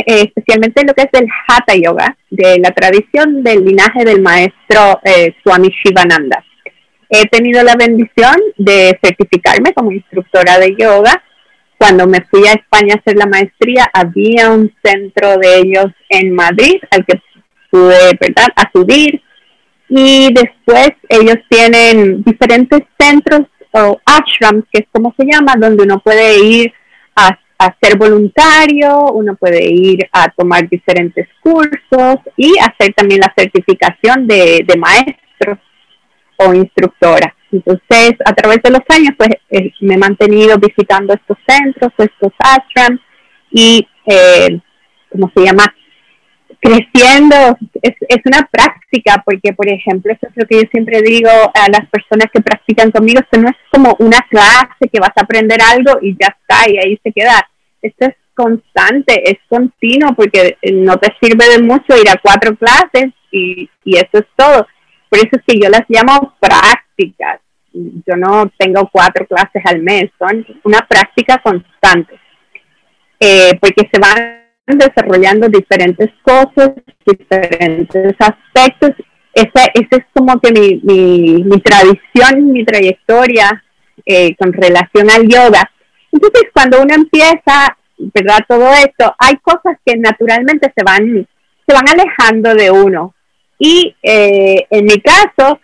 eh, 0.05 0.24
especialmente 0.27 0.83
lo 0.86 0.93
que 0.93 1.03
es 1.03 1.21
el 1.21 1.27
Hatha 1.48 1.75
Yoga, 1.75 2.15
de 2.29 2.60
la 2.60 2.71
tradición 2.71 3.43
del 3.43 3.65
linaje 3.65 4.03
del 4.05 4.21
maestro 4.21 5.00
eh, 5.03 5.36
Swami 5.43 5.69
Shivananda. 5.69 6.43
He 7.13 7.25
tenido 7.27 7.62
la 7.62 7.75
bendición 7.75 8.38
de 8.57 8.98
certificarme 9.03 9.74
como 9.74 9.91
instructora 9.91 10.57
de 10.60 10.77
yoga. 10.79 11.21
Cuando 11.77 12.07
me 12.07 12.21
fui 12.31 12.48
a 12.48 12.53
España 12.53 12.95
a 12.95 13.00
hacer 13.00 13.17
la 13.17 13.25
maestría, 13.25 13.89
había 13.91 14.50
un 14.50 14.74
centro 14.81 15.36
de 15.38 15.57
ellos 15.57 15.88
en 16.07 16.33
Madrid 16.33 16.79
al 16.89 17.05
que 17.05 17.21
pude 17.69 18.17
¿verdad? 18.17 18.48
acudir. 18.55 19.21
Y 19.89 20.29
después 20.33 20.91
ellos 21.10 21.36
tienen 21.50 22.24
diferentes 22.24 22.83
centros 22.98 23.41
o 23.71 24.00
ashrams, 24.05 24.63
que 24.71 24.79
es 24.79 24.86
como 24.93 25.13
se 25.17 25.25
llama, 25.25 25.55
donde 25.57 25.83
uno 25.83 26.00
puede 26.00 26.39
ir 26.39 26.74
a 27.13 27.38
a 27.62 27.77
ser 27.80 27.96
voluntario, 27.96 29.12
uno 29.13 29.36
puede 29.36 29.63
ir 29.63 30.10
a 30.12 30.30
tomar 30.32 30.68
diferentes 30.68 31.27
cursos 31.41 32.15
y 32.36 32.58
hacer 32.58 32.91
también 32.96 33.22
la 33.22 33.32
certificación 33.38 34.25
de, 34.25 34.65
maestro 34.80 35.60
o 36.38 36.56
instructora. 36.56 37.36
Entonces, 37.51 38.13
a 38.25 38.34
través 38.34 38.63
de 38.63 38.72
los 38.72 38.82
años, 38.89 39.13
pues 39.15 39.30
eh, 39.51 39.72
me 39.82 39.94
he 39.94 39.98
mantenido 39.98 40.58
visitando 40.58 41.13
estos 41.13 41.38
centros, 41.48 41.91
estos 42.00 42.32
ashrams 42.39 43.00
y, 43.51 43.88
eh, 44.08 44.60
¿cómo 45.12 45.32
se 45.36 45.46
llama? 45.46 45.72
Creciendo. 46.62 47.58
Es, 47.82 47.96
es 48.08 48.22
una 48.25 48.48
práctica, 48.51 49.22
porque, 49.25 49.51
por 49.53 49.68
ejemplo, 49.68 50.13
eso 50.13 50.27
es 50.27 50.34
lo 50.36 50.46
que 50.46 50.62
yo 50.62 50.70
siempre 50.72 51.01
digo 51.01 51.30
a 51.30 51.70
las 51.70 51.89
personas 51.89 52.27
que 52.32 52.41
practican 52.41 52.91
conmigo, 52.91 53.20
esto 53.20 53.41
no 53.41 53.50
es 53.50 53.58
como 53.72 53.96
una 54.00 54.20
clase 54.30 54.88
que 54.91 55.00
vas 55.00 55.12
a 55.15 55.22
aprender 55.22 55.60
algo 55.62 56.00
y 56.01 56.15
ya 56.20 56.27
está, 56.27 56.70
y 56.70 56.77
ahí 56.77 57.00
se 57.03 57.12
queda 57.12 57.48
esto 57.82 58.06
es 58.06 58.15
constante, 58.34 59.30
es 59.30 59.38
continuo, 59.50 60.13
porque 60.15 60.58
no 60.72 60.98
te 60.98 61.13
sirve 61.22 61.50
de 61.50 61.63
mucho 61.63 61.96
ir 61.98 62.10
a 62.10 62.20
cuatro 62.22 62.56
clases 62.56 63.12
y, 63.32 63.70
eso 63.86 64.20
es 64.20 64.25
todo. 64.36 64.68
Por 65.10 65.20
eso 65.20 65.30
es 65.34 65.44
que 65.46 65.60
yo 65.60 65.70
las 65.70 65.84
llamo 65.89 66.36
prácticas. 66.39 67.41
Yo 67.74 68.15
no 68.18 68.51
tengo 68.58 68.89
cuatro 68.91 69.25
clases 69.25 69.62
al 69.65 69.82
mes, 69.82 70.12
son 70.20 70.46
una 70.63 70.80
práctica 70.80 71.41
constante, 71.41 72.20
eh, 73.20 73.58
porque 73.62 73.89
se 73.91 74.00
van 74.00 74.40
desarrollando 74.68 75.48
diferentes 75.50 76.10
cosas, 76.24 76.72
diferentes 77.06 78.15
aspectos. 78.20 78.91
Esa, 79.34 79.65
ese 79.74 79.89
es 79.91 80.06
como 80.13 80.39
que 80.39 80.51
mi, 80.51 80.82
mi, 80.84 81.44
mi 81.44 81.60
tradición, 81.62 82.51
mi 82.51 82.65
trayectoria 82.65 83.63
eh, 84.06 84.36
con 84.36 84.51
relación 84.51 85.10
al 85.10 85.27
yoga 85.27 85.70
entonces, 86.12 86.44
cuando 86.53 86.82
uno 86.82 86.94
empieza, 86.94 87.77
¿verdad? 87.98 88.39
Todo 88.48 88.70
esto, 88.74 89.15
hay 89.18 89.36
cosas 89.38 89.77
que 89.86 89.96
naturalmente 89.98 90.72
se 90.75 90.84
van, 90.84 91.27
se 91.68 91.74
van 91.74 91.88
alejando 91.88 92.53
de 92.53 92.70
uno. 92.70 93.15
Y 93.58 93.96
eh, 94.03 94.68
en 94.70 94.86
mi 94.86 95.00
caso, 95.00 95.60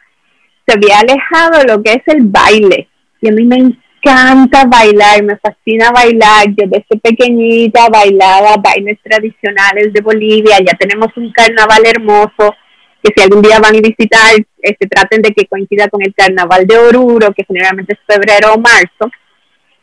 se 0.65 0.73
había 0.73 0.99
alejado 0.99 1.63
lo 1.67 1.83
que 1.83 1.93
es 1.93 2.03
el 2.07 2.23
baile. 2.23 2.87
Y 3.21 3.29
a 3.29 3.31
mí 3.31 3.43
me 3.43 3.57
encanta 3.97 4.65
bailar, 4.65 5.23
me 5.23 5.37
fascina 5.37 5.91
bailar. 5.91 6.47
Yo 6.47 6.67
desde 6.67 6.99
pequeñita 7.01 7.89
bailaba 7.89 8.57
bailes 8.57 8.97
tradicionales 9.03 9.93
de 9.93 10.01
Bolivia. 10.01 10.57
Ya 10.59 10.77
tenemos 10.77 11.15
un 11.17 11.31
carnaval 11.31 11.85
hermoso 11.85 12.55
que 13.03 13.13
si 13.15 13.23
algún 13.23 13.41
día 13.41 13.59
van 13.59 13.75
a 13.75 13.81
visitar, 13.81 14.35
este, 14.61 14.87
traten 14.87 15.21
de 15.21 15.31
que 15.31 15.45
coincida 15.47 15.87
con 15.87 16.01
el 16.01 16.13
carnaval 16.13 16.65
de 16.65 16.77
Oruro, 16.77 17.31
que 17.33 17.45
generalmente 17.45 17.93
es 17.93 17.99
febrero 18.15 18.53
o 18.53 18.59
marzo 18.59 19.11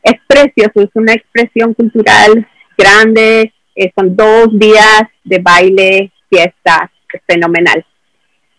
es 0.05 0.21
precioso, 0.27 0.83
es 0.83 0.91
una 0.95 1.15
expresión 1.15 1.73
cultural 1.73 2.47
grande, 2.77 3.53
eh, 3.75 3.93
son 3.97 4.15
dos 4.15 4.49
días 4.53 5.03
de 5.25 5.39
baile, 5.39 6.13
fiesta, 6.29 6.93
fenomenal. 7.27 7.85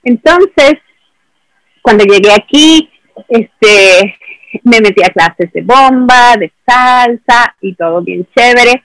Entonces, 0.03 0.73
cuando 1.81 2.03
llegué 2.03 2.33
aquí, 2.33 2.89
este, 3.29 4.17
me 4.63 4.79
metí 4.79 5.03
a 5.03 5.09
clases 5.09 5.51
de 5.53 5.61
bomba, 5.61 6.35
de 6.37 6.51
salsa 6.65 7.55
y 7.61 7.73
todo 7.75 8.01
bien 8.01 8.27
chévere, 8.35 8.83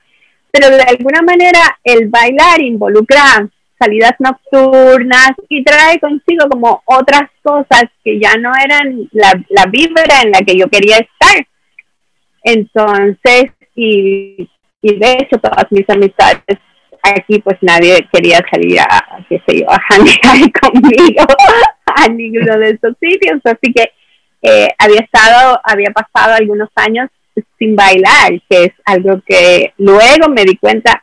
pero 0.51 0.71
de 0.71 0.83
alguna 0.83 1.23
manera 1.23 1.79
el 1.85 2.09
bailar 2.09 2.61
involucra 2.61 3.49
salidas 3.79 4.15
nocturnas 4.19 5.33
y 5.49 5.65
trae 5.65 5.99
consigo 6.01 6.49
como 6.51 6.83
otras 6.85 7.31
cosas 7.43 7.85
que 8.05 8.21
ya 8.21 8.35
no 8.37 8.53
eran 8.63 9.09
la, 9.13 9.33
la 9.49 9.67
vibra 9.67 10.23
en 10.23 10.33
la 10.33 10.41
que 10.41 10.57
yo 10.57 10.69
quería 10.69 10.97
estar. 10.99 11.47
Entonces, 12.43 13.53
y, 13.75 14.51
y 14.83 14.99
de 14.99 15.13
hecho 15.13 15.39
todas 15.39 15.65
mis 15.71 15.89
amistades 15.89 16.59
aquí 17.03 17.39
pues 17.41 17.57
nadie 17.63 18.07
quería 18.13 18.41
salir 18.51 18.81
a, 18.81 19.25
qué 19.29 19.41
sé 19.47 19.61
yo, 19.61 19.67
a 19.71 19.81
conmigo 20.61 21.25
a 21.87 22.09
ninguno 22.09 22.59
de 22.59 22.71
esos 22.71 22.95
sitios, 23.01 23.41
así 23.45 23.73
que 23.73 23.93
eh, 24.43 24.69
había 24.79 25.01
estado, 25.01 25.61
había 25.65 25.91
pasado 25.91 26.35
algunos 26.35 26.69
años 26.75 27.09
sin 27.59 27.77
bailar, 27.77 28.41
que 28.49 28.65
es 28.65 28.73
algo 28.85 29.21
que 29.27 29.73
luego 29.79 30.29
me 30.29 30.45
di 30.45 30.57
cuenta 30.57 31.03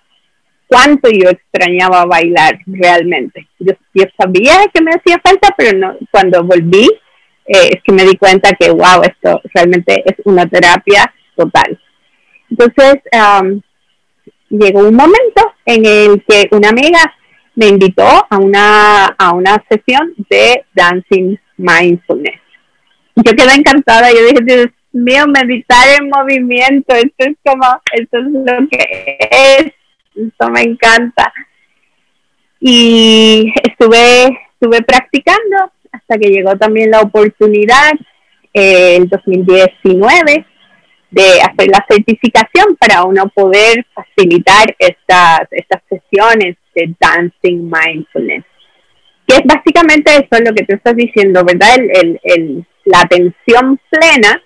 cuánto 0.68 1.10
yo 1.10 1.30
extrañaba 1.30 2.06
bailar 2.06 2.60
realmente. 2.66 3.48
Yo, 3.60 3.74
yo 3.94 4.06
sabía 4.18 4.66
que 4.74 4.82
me 4.82 4.92
hacía 4.92 5.20
falta, 5.24 5.54
pero 5.58 5.78
no, 5.78 5.96
cuando 6.12 6.44
volví 6.44 6.88
eh, 7.46 7.70
es 7.76 7.84
que 7.84 7.94
me 7.94 8.04
di 8.04 8.18
cuenta 8.18 8.52
que, 8.60 8.70
wow, 8.70 9.02
esto 9.04 9.42
realmente 9.54 10.04
es 10.06 10.16
una 10.26 10.46
terapia 10.46 11.14
total. 11.36 11.80
Entonces, 12.50 13.02
llegó 14.50 14.80
un 14.88 14.96
momento 14.96 15.54
en 15.66 15.86
el 15.86 16.24
que 16.28 16.48
una 16.52 16.70
amiga 16.70 17.14
me 17.56 17.68
invitó 17.68 18.06
a 18.30 18.38
una, 18.38 19.06
a 19.06 19.34
una 19.34 19.64
sesión 19.70 20.14
de 20.30 20.64
Dancing 20.74 21.38
Mindfulness. 21.58 22.40
Yo 23.26 23.34
quedé 23.36 23.56
encantada, 23.56 24.12
yo 24.12 24.20
dije, 24.28 24.44
Dios 24.44 24.68
mío, 24.92 25.26
meditar 25.28 25.88
en 26.00 26.08
movimiento, 26.08 26.94
esto 26.94 27.16
es 27.18 27.36
como, 27.44 27.66
esto 27.92 28.18
es 28.20 28.26
lo 28.26 28.68
que 28.70 29.18
es, 29.32 29.74
esto 30.16 30.50
me 30.52 30.62
encanta. 30.62 31.34
Y 32.60 33.52
estuve, 33.64 34.26
estuve 34.54 34.84
practicando 34.84 35.72
hasta 35.92 36.18
que 36.20 36.30
llegó 36.30 36.56
también 36.58 36.92
la 36.92 37.02
oportunidad, 37.02 37.92
eh, 38.54 38.98
el 38.98 39.10
2019, 39.10 40.46
de 41.10 41.42
hacer 41.42 41.70
la 41.70 41.84
certificación 41.90 42.76
para 42.80 43.04
uno 43.04 43.30
poder 43.30 43.84
facilitar 43.96 44.76
estas, 44.78 45.48
estas 45.50 45.82
sesiones 45.90 46.56
de 46.76 46.94
Dancing 47.00 47.68
Mindfulness. 47.68 48.46
Que 49.28 49.36
es 49.36 49.42
básicamente 49.44 50.12
eso 50.12 50.42
lo 50.44 50.54
que 50.54 50.66
tú 50.66 50.76
estás 50.76 50.96
diciendo, 50.96 51.44
¿verdad? 51.44 51.76
El, 51.78 52.66
la 52.86 53.02
atención 53.02 53.80
plena 53.90 54.42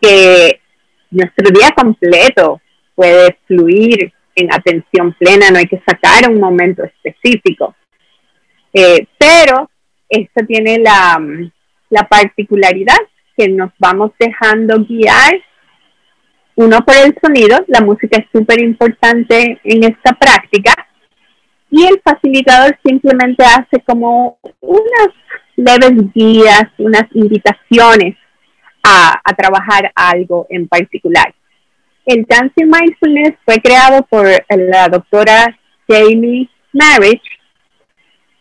que 0.00 0.60
nuestro 1.10 1.50
día 1.50 1.70
completo 1.76 2.60
puede 2.94 3.38
fluir 3.46 4.12
en 4.34 4.52
atención 4.52 5.14
plena, 5.18 5.50
no 5.50 5.58
hay 5.58 5.66
que 5.66 5.82
sacar 5.86 6.30
un 6.30 6.40
momento 6.40 6.82
específico. 6.84 7.74
Eh, 8.72 9.06
pero 9.18 9.70
esto 10.08 10.46
tiene 10.46 10.78
la, 10.78 11.20
la 11.90 12.08
particularidad 12.08 12.98
que 13.36 13.48
nos 13.48 13.70
vamos 13.78 14.12
dejando 14.18 14.84
guiar 14.84 15.42
uno 16.56 16.78
por 16.86 16.96
el 16.96 17.14
sonido, 17.22 17.62
la 17.68 17.82
música 17.82 18.18
es 18.18 18.26
súper 18.32 18.62
importante 18.62 19.60
en 19.62 19.84
esta 19.84 20.14
práctica, 20.14 20.85
y 21.70 21.84
el 21.84 22.00
facilitador 22.02 22.78
simplemente 22.84 23.44
hace 23.44 23.80
como 23.86 24.38
unas 24.60 25.08
leves 25.56 26.12
guías, 26.14 26.64
unas 26.78 27.04
invitaciones 27.12 28.16
a, 28.82 29.20
a 29.24 29.34
trabajar 29.34 29.90
algo 29.94 30.46
en 30.48 30.68
particular. 30.68 31.34
El 32.04 32.24
Dancing 32.28 32.66
Mindfulness 32.66 33.34
fue 33.44 33.56
creado 33.60 34.02
por 34.04 34.26
la 34.48 34.88
doctora 34.88 35.58
Jamie 35.88 36.48
Marriage 36.72 37.22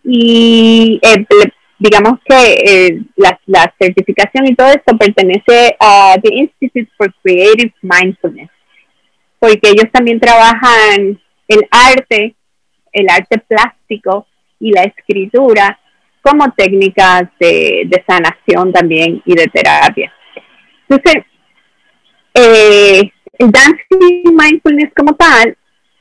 y 0.03 0.99
eh, 1.01 1.25
digamos 1.79 2.19
que 2.25 2.53
eh, 2.53 3.01
la, 3.15 3.39
la, 3.47 3.73
certificación 3.79 4.45
y 4.45 4.55
todo 4.55 4.67
esto 4.67 4.95
pertenece 4.97 5.75
a 5.79 6.15
The 6.21 6.33
Institute 6.33 6.91
for 6.95 7.11
Creative 7.23 7.73
Mindfulness, 7.81 8.49
porque 9.39 9.69
ellos 9.69 9.91
también 9.91 10.19
trabajan 10.19 11.19
el 11.47 11.67
arte, 11.71 12.35
el 12.95 13.09
arte 13.09 13.37
plástico 13.39 14.25
y 14.59 14.71
la 14.71 14.83
escritura 14.83 15.77
como 16.21 16.51
técnicas 16.53 17.23
de, 17.39 18.03
sanación 18.07 18.73
también 18.73 19.21
y 19.25 19.35
de 19.35 19.45
terapia. 19.47 20.11
Entonces, 20.89 21.23
eh, 22.33 23.11
el 23.37 23.51
dancing 23.51 24.33
mindfulness 24.33 24.91
como 24.95 25.13
tal, 25.15 25.55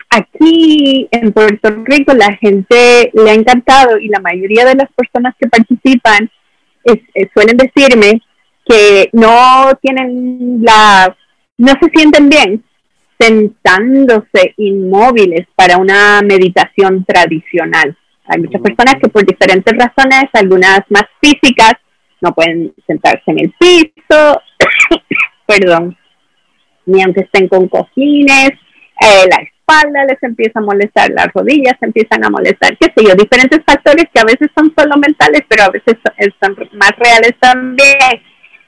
aquí 0.08 1.08
en 1.10 1.32
Puerto 1.32 1.68
Rico 1.84 2.14
la 2.14 2.32
gente 2.36 3.10
le 3.12 3.30
ha 3.30 3.34
encantado 3.34 3.98
y 3.98 4.08
la 4.08 4.20
mayoría 4.20 4.64
de 4.64 4.76
las 4.76 4.90
personas 4.92 5.34
que 5.38 5.48
participan 5.48 6.30
suelen 7.34 7.56
decirme 7.56 8.22
que 8.64 9.08
no 9.12 9.70
tienen 9.82 10.62
la, 10.62 11.16
no 11.58 11.72
se 11.80 11.90
sienten 11.94 12.28
bien 12.28 12.64
sentándose 13.18 14.54
inmóviles 14.56 15.46
para 15.54 15.78
una 15.78 16.20
meditación 16.22 17.04
tradicional. 17.04 17.96
Hay 18.26 18.40
muchas 18.40 18.60
personas 18.62 18.94
que 19.00 19.08
por 19.08 19.24
diferentes 19.24 19.74
razones, 19.76 20.24
algunas 20.32 20.80
más 20.88 21.04
físicas, 21.20 21.74
no 22.20 22.32
pueden 22.32 22.72
sentarse 22.86 23.22
en 23.26 23.40
el 23.40 23.54
piso, 23.58 24.40
perdón, 25.46 25.96
ni 26.86 27.02
aunque 27.02 27.20
estén 27.20 27.48
con 27.48 27.68
cojines, 27.68 28.50
eh, 29.00 29.26
la 29.30 29.42
espalda 29.42 30.04
les 30.04 30.22
empieza 30.22 30.60
a 30.60 30.62
molestar, 30.62 31.10
las 31.10 31.28
rodillas 31.34 31.76
empiezan 31.80 32.24
a 32.24 32.30
molestar, 32.30 32.76
qué 32.78 32.92
sé 32.94 33.04
yo, 33.06 33.14
diferentes 33.14 33.60
factores 33.66 34.06
que 34.12 34.20
a 34.20 34.24
veces 34.24 34.48
son 34.56 34.72
solo 34.76 34.96
mentales, 34.96 35.42
pero 35.48 35.64
a 35.64 35.70
veces 35.70 35.96
son, 36.40 36.56
más 36.72 36.92
reales 36.98 37.34
también. 37.40 38.22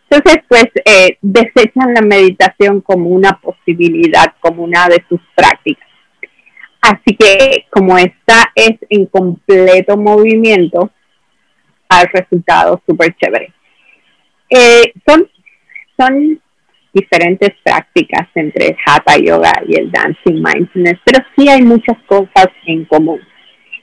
Entonces, 0.09 0.43
pues, 0.49 0.67
eh, 0.85 1.19
desechan 1.21 1.95
la 1.95 2.03
meditación 2.03 2.81
como 2.81 3.11
una 3.11 3.41
posibilidad, 3.41 4.35
como 4.41 4.63
una 4.63 4.87
de 4.89 5.05
sus 5.09 5.21
prácticas. 5.35 5.89
Así 6.81 7.17
que, 7.17 7.67
como 7.71 7.99
esta 7.99 8.53
es 8.55 8.79
en 8.89 9.07
completo 9.07 9.97
movimiento, 9.97 10.91
al 11.89 12.07
resultado 12.13 12.81
súper 12.87 13.15
chévere. 13.17 13.53
Eh, 14.51 14.93
son, 15.07 15.29
son 15.99 16.41
diferentes 16.93 17.51
prácticas 17.63 18.29
entre 18.35 18.69
el 18.69 18.77
Hatha 18.85 19.17
Yoga 19.19 19.53
y 19.67 19.77
el 19.77 19.91
Dancing 19.91 20.43
Mindfulness, 20.43 20.99
pero 21.05 21.25
sí 21.37 21.49
hay 21.49 21.63
muchas 21.63 21.99
cosas 22.07 22.49
en 22.67 22.85
común. 22.85 23.21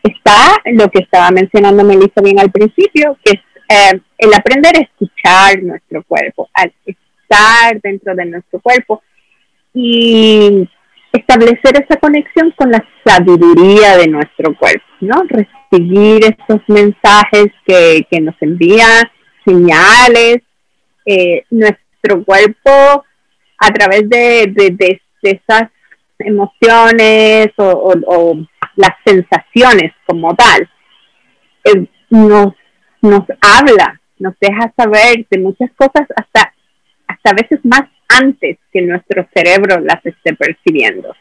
Está 0.02 0.62
lo 0.66 0.90
que 0.90 1.04
estaba 1.04 1.32
mencionando 1.32 1.84
Melissa 1.84 2.22
bien 2.22 2.40
al 2.40 2.52
principio, 2.52 3.18
que 3.24 3.40
eh, 3.74 4.00
el 4.18 4.34
aprender 4.34 4.76
a 4.78 4.82
escuchar 4.82 5.64
nuestro 5.64 6.04
cuerpo, 6.04 6.50
al 6.54 6.72
estar 6.86 7.82
dentro 7.82 8.14
de 8.16 8.26
nuestro 8.26 8.60
cuerpo 8.60 9.02
y 9.74 10.70
establecer 11.12 11.84
esa 11.84 12.00
conexión 12.00 12.52
con 12.52 12.72
la 12.72 12.84
sabiduría 13.06 13.98
de 13.98 14.08
nuestro 14.08 14.56
cuerpo, 14.56 14.86
¿no? 15.02 15.24
Recibir 15.28 16.24
estos 16.26 16.62
mensajes 16.68 17.48
que, 17.66 18.06
que 18.10 18.22
nos 18.22 18.36
envían, 18.42 19.10
señales, 19.46 20.42
eh, 21.06 21.44
nuestro 21.50 22.24
cuerpo 22.24 23.06
a 23.58 23.72
través 23.72 24.10
de, 24.10 24.54
de, 24.56 25.02
esas 25.22 25.70
emociones 26.20 27.48
o, 27.58 28.36
las 28.76 28.92
sensaciones 29.06 29.94
como 30.06 30.36
tal, 30.36 30.70
eh, 31.64 31.86
nos, 32.10 32.54
nos 33.04 33.24
habla, 33.42 34.00
nos 34.18 34.34
deja 34.40 34.74
saber 34.78 35.28
de 35.30 35.40
muchas 35.40 35.70
cosas 35.76 36.08
hasta, 36.16 36.54
hasta 37.08 37.30
a 37.30 37.34
veces 37.34 37.60
más 37.64 37.84
antes 38.08 38.58
que 38.72 38.82
nuestro 38.82 39.28
cerebro 39.36 39.80
las 39.82 40.04
esté 40.06 40.34
percibiendo. 40.34 41.14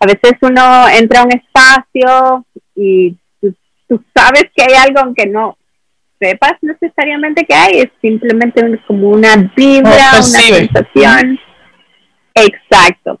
A 0.00 0.06
veces 0.06 0.32
uno 0.42 0.88
entra 0.88 1.20
a 1.20 1.24
un 1.24 1.32
espacio 1.32 2.44
y 2.74 3.16
tú, 3.40 3.54
tú 3.88 4.02
sabes 4.14 4.44
que 4.54 4.62
hay 4.62 4.74
algo 4.74 5.00
aunque 5.00 5.26
no 5.26 5.56
sepas 6.18 6.54
necesariamente 6.62 7.44
que 7.44 7.54
hay, 7.54 7.80
es 7.80 7.90
simplemente 8.00 8.62
como 8.86 9.10
una 9.10 9.36
vibra, 9.56 10.10
una 10.12 10.22
sensación. 10.22 11.38
Exacto. 12.34 13.20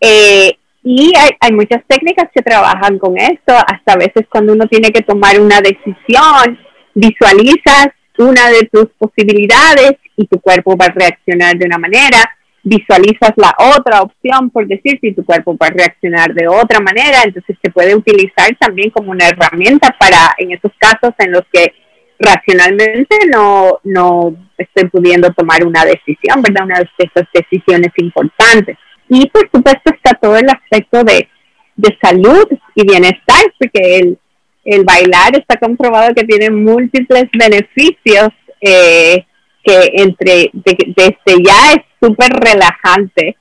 Eh, 0.00 0.56
y 0.84 1.12
hay, 1.16 1.30
hay, 1.40 1.52
muchas 1.52 1.82
técnicas 1.88 2.30
que 2.32 2.42
trabajan 2.42 2.98
con 2.98 3.18
esto, 3.18 3.52
hasta 3.52 3.94
a 3.94 3.96
veces 3.96 4.26
cuando 4.30 4.52
uno 4.52 4.66
tiene 4.66 4.92
que 4.92 5.02
tomar 5.02 5.40
una 5.40 5.60
decisión, 5.60 6.58
visualizas 6.96 7.88
una 8.18 8.48
de 8.48 8.68
tus 8.72 8.86
posibilidades 8.98 9.96
y 10.16 10.26
tu 10.26 10.40
cuerpo 10.40 10.76
va 10.76 10.86
a 10.86 10.94
reaccionar 10.94 11.56
de 11.58 11.66
una 11.66 11.76
manera, 11.76 12.18
visualizas 12.62 13.32
la 13.36 13.54
otra 13.76 14.00
opción, 14.00 14.48
por 14.50 14.66
decir, 14.66 14.98
si 15.00 15.12
tu 15.12 15.24
cuerpo 15.24 15.56
va 15.60 15.66
a 15.66 15.70
reaccionar 15.70 16.32
de 16.32 16.48
otra 16.48 16.80
manera, 16.80 17.22
entonces 17.22 17.56
se 17.62 17.70
puede 17.70 17.94
utilizar 17.94 18.48
también 18.58 18.90
como 18.90 19.10
una 19.10 19.28
herramienta 19.28 19.94
para, 20.00 20.34
en 20.38 20.52
esos 20.52 20.72
casos 20.78 21.14
en 21.18 21.32
los 21.32 21.42
que 21.52 21.74
racionalmente 22.18 23.14
no, 23.30 23.78
no 23.84 24.34
estoy 24.56 24.88
pudiendo 24.88 25.30
tomar 25.34 25.66
una 25.66 25.84
decisión, 25.84 26.40
¿verdad? 26.40 26.64
Una 26.64 26.78
de 26.78 26.88
esas 26.98 27.28
decisiones 27.34 27.92
importantes. 27.98 28.78
Y 29.10 29.28
por 29.28 29.48
supuesto 29.52 29.92
está 29.94 30.14
todo 30.14 30.36
el 30.36 30.48
aspecto 30.48 31.04
de, 31.04 31.28
de 31.76 31.98
salud 32.02 32.48
y 32.74 32.86
bienestar, 32.86 33.44
porque 33.58 33.98
el, 33.98 34.18
el 34.66 34.84
bailar 34.84 35.36
está 35.36 35.56
comprobado 35.56 36.12
que 36.14 36.24
tiene 36.24 36.50
múltiples 36.50 37.26
beneficios 37.32 38.28
eh, 38.60 39.24
que 39.62 39.92
entre 39.94 40.50
desde 40.52 41.42
ya 41.44 41.72
es 41.72 41.82
súper 42.00 42.30
relajante, 42.32 43.36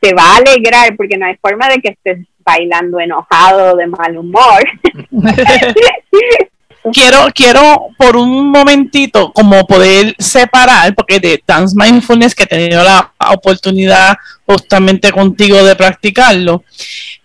te 0.00 0.12
va 0.12 0.22
a 0.22 0.36
alegrar 0.36 0.96
porque 0.96 1.16
no 1.16 1.26
hay 1.26 1.36
forma 1.40 1.68
de 1.68 1.78
que 1.80 1.90
estés 1.90 2.26
bailando 2.44 2.98
enojado 2.98 3.76
de 3.76 3.86
mal 3.86 4.16
humor. 4.16 4.62
quiero, 6.92 7.28
quiero 7.34 7.88
por 7.96 8.16
un 8.16 8.48
momentito 8.50 9.32
como 9.32 9.66
poder 9.66 10.14
separar, 10.18 10.94
porque 10.94 11.20
de 11.20 11.42
Dance 11.46 11.76
Mindfulness 11.76 12.34
que 12.34 12.44
he 12.44 12.46
tenido 12.46 12.82
la 12.82 13.12
oportunidad 13.32 14.16
justamente 14.46 15.12
contigo 15.12 15.62
de 15.62 15.76
practicarlo, 15.76 16.64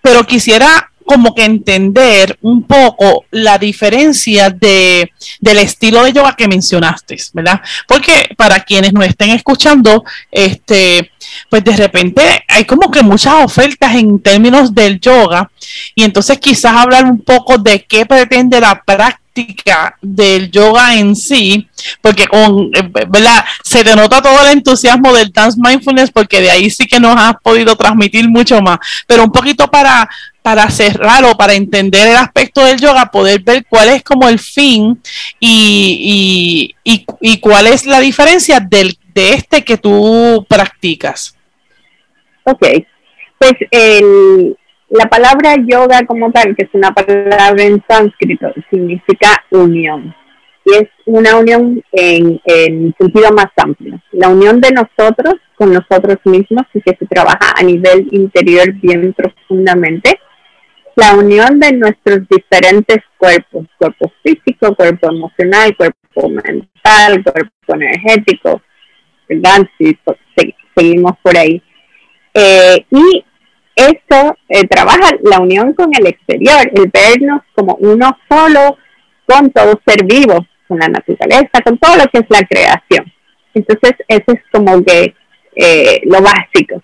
pero 0.01 0.23
quisiera 0.25 0.91
como 1.05 1.33
que 1.35 1.45
entender 1.45 2.37
un 2.41 2.63
poco 2.63 3.25
la 3.31 3.57
diferencia 3.57 4.49
de, 4.49 5.11
del 5.39 5.57
estilo 5.59 6.03
de 6.03 6.13
yoga 6.13 6.35
que 6.35 6.47
mencionaste, 6.47 7.17
¿verdad? 7.33 7.61
Porque 7.87 8.29
para 8.35 8.59
quienes 8.61 8.93
nos 8.93 9.05
estén 9.05 9.29
escuchando, 9.29 10.03
este, 10.31 11.11
pues 11.49 11.63
de 11.63 11.75
repente 11.75 12.43
hay 12.47 12.65
como 12.65 12.89
que 12.91 13.03
muchas 13.03 13.35
ofertas 13.35 13.95
en 13.95 14.19
términos 14.19 14.73
del 14.73 14.99
yoga 14.99 15.49
y 15.93 16.03
entonces 16.03 16.39
quizás 16.39 16.73
hablar 16.73 17.05
un 17.05 17.21
poco 17.21 17.57
de 17.57 17.83
qué 17.83 18.05
pretende 18.05 18.59
la 18.59 18.81
práctica 18.81 19.97
del 20.01 20.49
yoga 20.49 20.95
en 20.95 21.15
sí, 21.15 21.67
porque 22.01 22.27
con, 22.27 22.71
¿verdad? 22.71 23.43
Se 23.63 23.83
denota 23.83 24.21
todo 24.21 24.41
el 24.45 24.53
entusiasmo 24.53 25.13
del 25.13 25.31
Dance 25.31 25.59
Mindfulness, 25.61 26.11
porque 26.11 26.41
de 26.41 26.51
ahí 26.51 26.69
sí 26.69 26.85
que 26.85 26.99
nos 26.99 27.15
has 27.17 27.35
podido 27.43 27.75
transmitir 27.75 28.29
mucho 28.29 28.61
más, 28.61 28.79
pero 29.05 29.23
un 29.23 29.31
poquito 29.31 29.67
para, 29.67 30.09
para 30.45 30.69
cerrar 30.69 31.23
o 31.25 31.35
para 31.35 31.55
entender 31.55 32.07
el 32.07 32.17
aspecto 32.17 32.63
del 32.63 32.79
yoga, 32.79 33.09
poder 33.11 33.41
ver 33.41 33.65
cuál 33.67 33.89
es 33.89 34.03
como 34.03 34.29
el 34.29 34.37
fin 34.37 35.01
y, 35.39 36.71
y, 36.83 37.03
y, 37.19 37.39
cuál 37.39 37.65
es 37.65 37.87
la 37.87 37.99
diferencia 37.99 38.59
del, 38.59 38.95
de 39.15 39.29
este 39.31 39.63
que 39.63 39.77
tú 39.77 40.45
practicas. 40.47 41.35
Ok, 42.43 42.63
pues 43.39 43.53
el, 43.71 44.55
la 44.89 45.05
palabra 45.05 45.55
yoga 45.65 46.05
como 46.05 46.31
tal, 46.31 46.55
que 46.55 46.65
es 46.65 46.69
una 46.73 46.93
palabra 46.93 47.63
en 47.63 47.83
sánscrito, 47.89 48.53
significa 48.69 49.43
unión. 49.49 50.13
Y 50.63 50.75
es 50.75 50.89
una 51.07 51.37
unión 51.37 51.83
en, 51.91 52.39
en 52.45 52.93
sentido 52.99 53.31
más 53.31 53.47
amplio. 53.57 53.99
La 54.11 54.29
unión 54.29 54.61
de 54.61 54.69
nosotros 54.73 55.37
con 55.55 55.73
nosotros 55.73 56.17
mismos 56.25 56.65
y 56.71 56.81
que 56.81 56.95
se 56.99 57.07
trabaja 57.07 57.51
a 57.55 57.63
nivel 57.63 58.09
interior 58.11 58.71
bien 58.73 59.11
profundamente. 59.13 60.19
La 60.95 61.13
unión 61.13 61.59
de 61.59 61.73
nuestros 61.73 62.19
diferentes 62.29 62.97
cuerpos, 63.17 63.65
cuerpo 63.77 64.11
físico, 64.23 64.75
cuerpo 64.75 65.09
emocional, 65.09 65.75
cuerpo 65.75 66.29
mental, 66.29 67.23
cuerpo 67.23 67.75
energético, 67.75 68.61
¿verdad? 69.27 69.67
Si 69.77 69.97
seguimos 70.75 71.13
por 71.21 71.37
ahí. 71.37 71.61
Eh, 72.33 72.85
y 72.91 73.25
esto 73.75 74.37
eh, 74.47 74.67
trabaja 74.67 75.11
la 75.23 75.39
unión 75.39 75.73
con 75.73 75.89
el 75.97 76.07
exterior, 76.07 76.71
el 76.73 76.89
vernos 76.93 77.41
como 77.53 77.75
uno 77.75 78.17
solo 78.29 78.77
con 79.25 79.51
todo 79.51 79.79
ser 79.85 80.05
vivo, 80.05 80.45
con 80.67 80.79
la 80.79 80.87
naturaleza, 80.87 81.61
con 81.63 81.77
todo 81.77 81.97
lo 81.97 82.05
que 82.05 82.19
es 82.19 82.25
la 82.29 82.43
creación. 82.47 83.11
Entonces, 83.53 83.93
eso 84.07 84.25
es 84.27 84.41
como 84.51 84.83
que 84.83 85.13
eh, 85.55 86.01
lo 86.05 86.21
básico. 86.21 86.81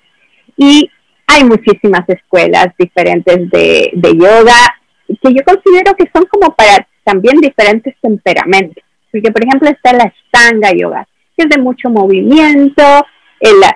Y 0.58 0.90
hay 1.32 1.44
muchísimas 1.44 2.08
escuelas 2.08 2.68
diferentes 2.78 3.50
de, 3.50 3.92
de 3.94 4.18
yoga 4.18 4.78
que 5.08 5.34
yo 5.34 5.44
considero 5.44 5.94
que 5.96 6.10
son 6.14 6.26
como 6.26 6.54
para 6.56 6.88
también 7.04 7.38
diferentes 7.38 7.96
temperamentos. 8.02 8.84
Porque, 9.12 9.32
por 9.32 9.44
ejemplo, 9.44 9.70
está 9.70 9.94
la 9.94 10.14
Stanga 10.28 10.72
Yoga, 10.72 11.08
que 11.36 11.44
es 11.44 11.50
de 11.50 11.62
mucho 11.62 11.90
movimiento, 11.90 12.84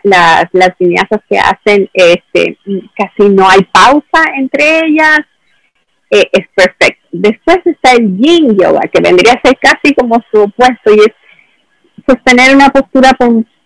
las, 0.03 0.47
las 0.51 0.77
vinyasas 0.79 1.21
que 1.27 1.37
hacen, 1.37 1.89
este, 1.93 2.57
casi 2.95 3.29
no 3.29 3.49
hay 3.49 3.63
pausa 3.71 4.23
entre 4.35 4.85
ellas, 4.85 5.19
eh, 6.11 6.29
es 6.31 6.47
perfecto. 6.55 7.07
Después 7.11 7.59
está 7.65 7.93
el 7.93 8.17
Yin 8.17 8.57
Yoga, 8.57 8.81
que 8.91 9.01
vendría 9.01 9.33
a 9.33 9.41
ser 9.41 9.57
casi 9.59 9.93
como 9.95 10.23
su 10.31 10.43
opuesto, 10.43 10.93
y 10.93 10.99
es 10.99 11.13
sostener 12.07 12.55
una 12.55 12.69
postura 12.69 13.11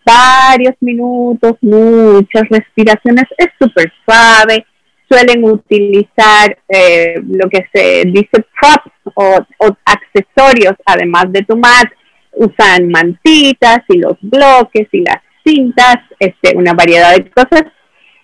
varios 0.10 0.76
minutos, 0.80 1.56
muchas 1.62 2.44
respiraciones, 2.50 3.26
es 3.38 3.50
súper 3.60 3.92
suave. 4.06 4.66
Suelen 5.10 5.44
utilizar 5.44 6.58
eh, 6.68 7.16
lo 7.28 7.50
que 7.50 7.68
se 7.74 8.04
dice 8.06 8.46
props 8.60 8.92
o, 9.16 9.40
o, 9.60 9.78
accesorios, 9.86 10.76
además 10.86 11.26
de 11.30 11.44
tu 11.44 11.58
mat. 11.58 11.88
Usan 12.32 12.90
mantitas 12.90 13.80
y 13.90 13.98
los 13.98 14.18
bloques 14.22 14.88
y 14.92 15.02
las 15.02 15.22
cintas, 15.44 15.98
este, 16.20 16.56
una 16.56 16.74
variedad 16.74 17.16
de 17.16 17.30
cosas 17.32 17.64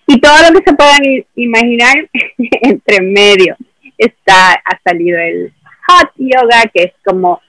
y 0.07 0.19
todo 0.19 0.35
lo 0.47 0.59
que 0.59 0.69
se 0.69 0.75
puedan 0.75 1.01
imaginar 1.35 1.95
entre 2.61 3.01
medio. 3.01 3.55
Está, 3.97 4.53
ha 4.53 4.79
salido 4.83 5.17
el 5.19 5.53
hot 5.87 6.11
yoga, 6.17 6.63
que 6.73 6.83
es 6.83 6.93
como 7.03 7.41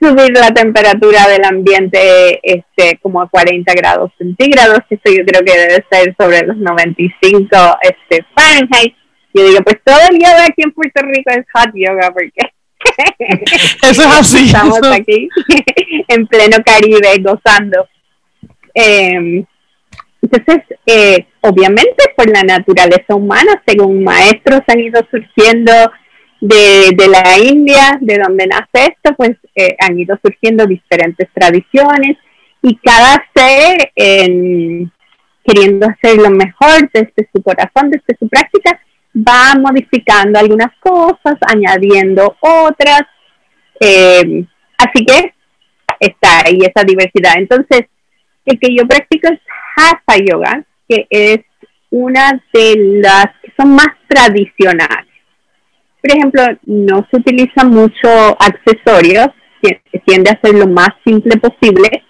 subir 0.00 0.32
la 0.32 0.52
temperatura 0.52 1.26
del 1.28 1.44
ambiente 1.44 2.40
este, 2.42 2.98
como 2.98 3.20
a 3.20 3.28
40 3.28 3.72
grados 3.74 4.12
centígrados, 4.18 4.80
esto 4.90 5.10
yo 5.10 5.24
creo 5.24 5.42
que 5.44 5.58
debe 5.58 5.84
ser 5.90 6.14
sobre 6.18 6.46
los 6.46 6.56
95 6.56 7.46
este, 7.80 8.24
Fahrenheit. 8.34 8.94
Yo 9.32 9.46
digo, 9.46 9.60
pues 9.62 9.76
todo 9.84 9.98
el 10.10 10.18
yoga 10.18 10.44
aquí 10.44 10.62
en 10.62 10.72
Puerto 10.72 11.02
Rico 11.02 11.30
es 11.30 11.46
hot 11.52 11.72
yoga, 11.74 12.10
porque 12.12 12.40
eso 13.82 14.02
es 14.02 14.18
así. 14.18 14.46
Estamos 14.46 14.80
aquí 14.92 15.28
en 16.08 16.26
pleno 16.26 16.56
Caribe 16.64 17.16
gozando. 17.20 17.86
Eh, 18.74 19.44
entonces, 20.22 20.78
eh, 20.86 21.26
obviamente, 21.40 22.12
por 22.16 22.28
la 22.30 22.42
naturaleza 22.42 23.14
humana, 23.14 23.62
según 23.66 24.02
maestros 24.02 24.60
han 24.66 24.80
ido 24.80 25.00
surgiendo 25.10 25.72
de, 26.40 27.08
la 27.08 27.38
India, 27.38 27.98
de 28.00 28.18
donde 28.18 28.46
nace 28.46 28.92
esto, 28.92 29.14
pues 29.16 29.36
eh, 29.54 29.76
han 29.80 29.98
ido 29.98 30.18
surgiendo 30.22 30.66
diferentes 30.66 31.28
tradiciones 31.32 32.16
y 32.62 32.76
cada 32.76 33.24
ser, 33.34 33.92
queriendo 35.44 35.86
hacer 35.86 36.16
lo 36.16 36.30
mejor 36.30 36.90
desde 36.92 37.28
su 37.32 37.42
corazón, 37.42 37.90
desde 37.90 38.16
su 38.18 38.28
práctica, 38.28 38.80
va 39.16 39.58
modificando 39.58 40.38
algunas 40.38 40.74
cosas, 40.80 41.36
añadiendo 41.46 42.36
otras. 42.40 43.02
así 43.80 45.04
que 45.06 45.34
está 46.00 46.42
ahí 46.46 46.58
esa 46.60 46.84
diversidad. 46.84 47.34
Entonces, 47.36 47.86
el 48.44 48.58
que 48.58 48.74
yo 48.74 48.86
practico 48.86 49.28
es 49.28 49.40
Hatha 49.76 50.16
Yoga, 50.24 50.64
que 50.88 51.06
es 51.10 51.40
una 51.90 52.40
de 52.52 53.00
las 53.02 53.26
que 53.42 53.52
son 53.56 53.74
más 53.74 53.88
tradicionales. 54.08 55.05
Por 56.06 56.16
ejemplo, 56.16 56.42
no 56.66 57.04
se 57.10 57.16
utiliza 57.16 57.64
mucho 57.64 58.08
accesorios, 58.38 59.26
tiende 60.04 60.30
a 60.30 60.40
ser 60.40 60.54
lo 60.54 60.68
más 60.68 60.90
simple 61.04 61.36
posible. 61.38 62.04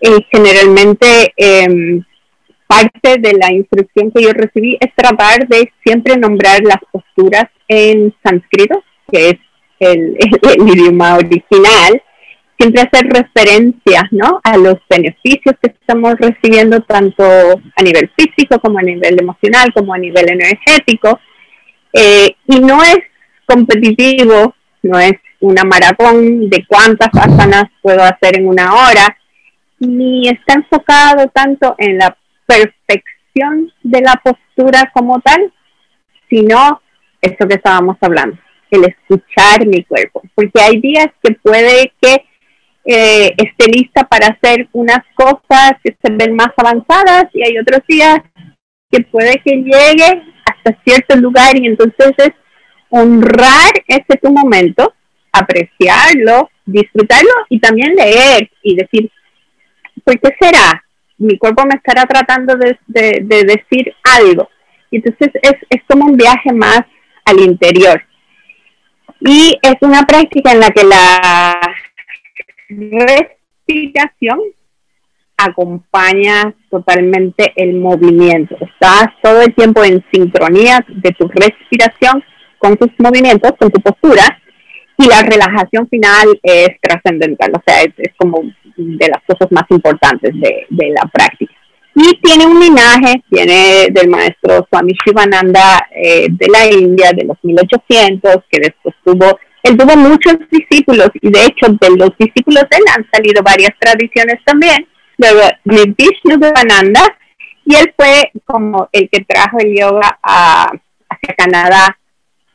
Eh, 0.00 0.18
generalmente, 0.30 1.32
em, 1.36 2.04
parte 2.68 3.18
de 3.18 3.32
la 3.32 3.52
instrucción 3.52 4.12
que 4.12 4.22
yo 4.22 4.30
recibí 4.32 4.78
es 4.80 4.94
tratar 4.94 5.48
de 5.48 5.72
siempre 5.84 6.16
nombrar 6.16 6.60
las 6.62 6.78
posturas 6.92 7.46
en 7.66 8.14
sánscrito, 8.22 8.84
que 9.10 9.30
es 9.30 9.36
el 9.80 10.16
idioma 10.68 11.16
original, 11.16 12.00
siempre 12.56 12.82
hacer 12.82 13.08
referencias 13.08 14.04
¿no? 14.12 14.40
a 14.44 14.56
los 14.56 14.76
beneficios 14.88 15.56
que 15.60 15.74
estamos 15.80 16.14
recibiendo 16.20 16.80
tanto 16.82 17.24
a 17.24 17.82
nivel 17.82 18.08
físico 18.16 18.60
como 18.60 18.78
a 18.78 18.82
nivel 18.82 19.20
emocional 19.20 19.72
como 19.74 19.92
a 19.92 19.98
nivel 19.98 20.30
energético 20.30 21.20
eh, 21.92 22.34
y 22.46 22.60
no 22.60 22.82
es 22.82 22.98
competitivo 23.46 24.54
no 24.82 24.98
es 24.98 25.14
una 25.40 25.64
maratón 25.64 26.48
de 26.48 26.64
cuántas 26.66 27.10
asanas 27.12 27.64
puedo 27.82 28.02
hacer 28.02 28.38
en 28.38 28.48
una 28.48 28.72
hora 28.74 29.16
ni 29.78 30.28
está 30.28 30.54
enfocado 30.54 31.28
tanto 31.28 31.74
en 31.78 31.98
la 31.98 32.16
perfección 32.46 33.72
de 33.82 34.00
la 34.00 34.14
postura 34.22 34.90
como 34.94 35.20
tal 35.20 35.52
sino 36.30 36.80
eso 37.20 37.46
que 37.48 37.54
estábamos 37.54 37.96
hablando 38.00 38.38
el 38.70 38.84
escuchar 38.84 39.66
mi 39.66 39.84
cuerpo 39.84 40.22
porque 40.34 40.60
hay 40.60 40.80
días 40.80 41.08
que 41.22 41.34
puede 41.34 41.92
que 42.00 42.24
eh, 42.88 43.34
esté 43.36 43.66
lista 43.66 44.04
para 44.04 44.28
hacer 44.28 44.68
unas 44.72 45.00
cosas 45.14 45.72
que 45.82 45.96
se 46.00 46.12
ven 46.12 46.34
más 46.34 46.50
avanzadas 46.56 47.24
y 47.34 47.42
hay 47.42 47.58
otros 47.58 47.80
días 47.88 48.20
que 48.90 49.00
puede 49.02 49.42
que 49.44 49.56
llegue 49.56 50.22
hasta 50.44 50.80
cierto 50.84 51.16
lugar 51.16 51.56
y 51.58 51.66
entonces 51.66 52.12
es 52.18 52.30
honrar 52.90 53.72
ese 53.86 54.18
tu 54.22 54.30
momento, 54.30 54.94
apreciarlo, 55.32 56.50
disfrutarlo 56.64 57.30
y 57.48 57.60
también 57.60 57.94
leer 57.94 58.50
y 58.62 58.76
decir, 58.76 59.10
¿por 60.04 60.18
qué 60.20 60.34
será? 60.40 60.82
Mi 61.18 61.38
cuerpo 61.38 61.64
me 61.64 61.76
estará 61.76 62.04
tratando 62.06 62.56
de, 62.56 62.78
de 62.86 63.44
decir 63.44 63.94
algo. 64.02 64.48
Y 64.90 64.96
entonces 64.96 65.30
es, 65.42 65.54
es 65.70 65.82
como 65.88 66.06
un 66.06 66.16
viaje 66.16 66.52
más 66.52 66.80
al 67.24 67.40
interior. 67.40 68.02
Y 69.20 69.58
es 69.62 69.74
una 69.80 70.02
práctica 70.02 70.52
en 70.52 70.60
la 70.60 70.70
que 70.70 70.84
la 70.84 71.60
respiración 72.68 74.40
acompaña 75.36 76.54
totalmente 76.70 77.52
el 77.56 77.74
movimiento. 77.74 78.56
Estás 78.60 79.08
todo 79.22 79.42
el 79.42 79.54
tiempo 79.54 79.84
en 79.84 80.04
sincronía 80.12 80.84
de 80.88 81.10
tu 81.12 81.28
respiración 81.28 82.24
con 82.58 82.76
tus 82.76 82.90
movimientos, 82.98 83.52
con 83.58 83.70
tu 83.70 83.80
postura, 83.80 84.40
y 84.98 85.06
la 85.06 85.22
relajación 85.22 85.88
final 85.88 86.38
es 86.42 86.68
trascendental, 86.80 87.52
o 87.54 87.62
sea, 87.66 87.82
es, 87.82 88.12
como 88.16 88.42
de 88.76 89.08
las 89.08 89.22
cosas 89.26 89.50
más 89.52 89.64
importantes 89.70 90.32
de, 90.34 90.66
la 90.90 91.08
práctica. 91.12 91.52
Y 91.94 92.18
tiene 92.20 92.46
un 92.46 92.60
linaje, 92.60 93.22
tiene 93.30 93.86
del 93.90 94.08
maestro 94.08 94.66
Swami 94.68 94.92
Shivananda 95.04 95.88
eh, 95.90 96.28
de 96.30 96.48
la 96.48 96.66
India, 96.70 97.12
de 97.12 97.24
los 97.24 97.38
1800, 97.42 98.36
que 98.50 98.60
después 98.60 98.94
tuvo 99.04 99.38
él 99.66 99.76
tuvo 99.76 99.96
muchos 99.96 100.36
discípulos 100.50 101.10
y 101.20 101.28
de 101.28 101.40
hecho 101.40 101.66
de 101.80 101.96
los 101.96 102.10
discípulos 102.18 102.64
de 102.70 102.76
él 102.76 102.84
han 102.96 103.04
salido 103.10 103.42
varias 103.42 103.72
tradiciones 103.80 104.36
también. 104.44 104.86
Luego 105.18 105.40
de 105.64 105.94
Vishnu 105.96 106.38
Devananda 106.38 107.02
y 107.64 107.74
él 107.74 107.92
fue 107.96 108.30
como 108.44 108.88
el 108.92 109.08
que 109.10 109.24
trajo 109.24 109.58
el 109.58 109.74
yoga 109.76 110.18
a, 110.22 110.70
hacia 111.08 111.34
Canadá. 111.36 111.98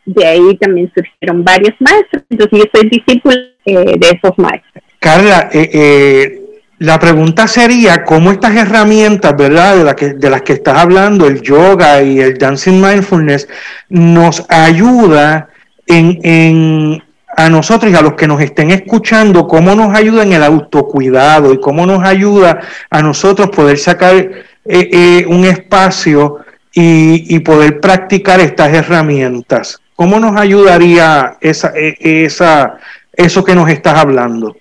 De 0.06 0.26
ahí 0.26 0.58
también 0.58 0.92
surgieron 0.94 1.44
varios 1.44 1.76
maestros. 1.80 2.24
Entonces 2.30 2.60
yo 2.60 2.66
soy 2.74 2.90
discípulo 2.90 3.36
eh, 3.66 3.96
de 3.98 4.08
esos 4.10 4.38
maestros. 4.38 4.84
Carla, 5.00 5.50
eh, 5.52 5.70
eh, 5.74 6.42
la 6.80 7.00
pregunta 7.00 7.48
sería 7.48 8.04
cómo 8.04 8.32
estas 8.32 8.56
herramientas, 8.56 9.36
¿verdad? 9.38 9.96
De, 9.96 10.14
de 10.14 10.30
las 10.30 10.42
que 10.42 10.54
estás 10.54 10.78
hablando, 10.78 11.28
el 11.28 11.42
yoga 11.42 12.02
y 12.02 12.20
el 12.20 12.38
dancing 12.38 12.82
mindfulness, 12.82 13.48
nos 13.90 14.46
ayuda 14.50 15.50
en, 15.86 17.04
a 17.38 17.50
nosotros 17.50 17.92
y 17.92 17.96
a 17.96 18.02
los 18.02 18.14
que 18.14 18.28
nos 18.28 18.42
estén 18.42 18.72
escuchando, 18.72 19.48
cómo 19.48 19.76
nos 19.76 19.96
ayuda 19.96 20.24
en 20.24 20.34
el 20.34 20.44
autocuidado 20.44 21.54
y 21.54 21.60
cómo 21.60 21.86
nos 21.86 22.04
ayuda 22.04 22.62
a 22.90 23.02
nosotros 23.02 23.50
poder 23.50 23.78
sacar 23.78 24.30
un 24.66 25.46
espacio 25.46 26.40
y, 26.74 27.40
poder 27.40 27.80
practicar 27.80 28.40
estas 28.40 28.74
herramientas. 28.74 29.81
¿Cómo 30.02 30.20
nos 30.20 30.36
ayudaría 30.36 31.38
esa, 31.42 31.74
e, 31.76 31.96
esa, 32.26 32.80
eso 33.14 33.44
que 33.44 33.54
nos 33.54 33.70
estás 33.70 34.00
hablando? 34.00 34.58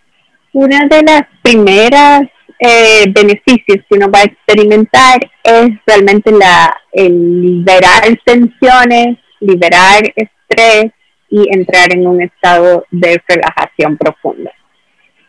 Una 0.53 0.87
de 0.87 1.03
las 1.03 1.23
primeras 1.41 2.25
eh, 2.59 3.11
beneficios 3.11 3.79
que 3.89 3.97
uno 3.97 4.11
va 4.11 4.19
a 4.19 4.25
experimentar 4.25 5.19
es 5.43 5.71
realmente 5.87 6.31
la, 6.31 6.77
el 6.93 7.41
liberar 7.41 8.03
tensiones, 8.23 9.17
liberar 9.41 10.03
estrés 10.15 10.93
y 11.31 11.49
entrar 11.57 11.91
en 11.95 12.07
un 12.07 12.21
estado 12.21 12.85
de 12.91 13.19
relajación 13.27 13.97
profunda. 13.97 14.53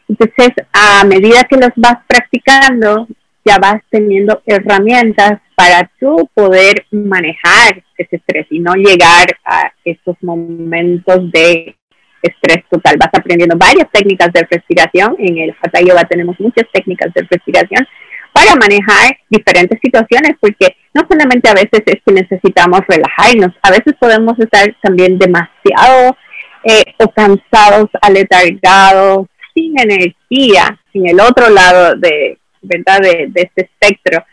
Entonces, 0.10 0.50
a 0.74 1.06
medida 1.06 1.46
que 1.50 1.56
los 1.56 1.72
vas 1.78 2.00
practicando, 2.06 3.08
ya 3.46 3.58
vas 3.58 3.82
teniendo 3.90 4.42
herramientas 4.46 5.40
para 5.56 5.90
tú 6.00 6.30
poder 6.34 6.86
manejar 6.92 7.84
ese 7.98 8.16
estrés 8.18 8.48
y 8.50 8.60
no 8.60 8.74
llegar 8.76 9.28
a 9.46 9.72
esos 9.84 10.16
momentos 10.22 11.32
de 11.32 11.76
estrés 12.22 12.64
total. 12.70 12.98
Vas 13.00 13.10
aprendiendo 13.14 13.58
varias 13.58 13.90
técnicas 13.92 14.32
de 14.34 14.48
respiración. 14.50 15.16
En 15.20 15.38
el 15.38 15.56
Hatha 15.62 15.82
Yoga 15.82 16.04
tenemos 16.04 16.40
muchas 16.40 16.66
técnicas 16.72 17.14
de 17.14 17.28
respiración 17.30 17.88
para 18.34 18.56
manejar 18.56 19.18
diferentes 19.30 19.78
situaciones, 19.84 20.38
porque 20.40 20.76
no 20.94 21.02
solamente 21.10 21.50
a 21.50 21.54
veces 21.54 21.84
es 21.86 22.02
que 22.06 22.14
necesitamos 22.14 22.82
relajarnos, 22.88 23.54
a 23.62 23.72
veces 23.72 23.94
podemos 24.00 24.40
estar 24.40 24.74
también 24.82 25.18
demasiado 25.18 26.16
eh, 26.64 26.84
o 26.98 27.12
cansados, 27.12 27.90
aletargados, 28.02 29.28
sin 29.54 29.78
energía, 29.78 30.80
en 30.94 31.10
el 31.10 31.20
otro 31.20 31.50
lado 31.50 31.96
de, 31.96 32.38
¿verdad? 32.62 33.00
de, 33.02 33.32
este 33.36 33.70
espectro. 33.70 34.24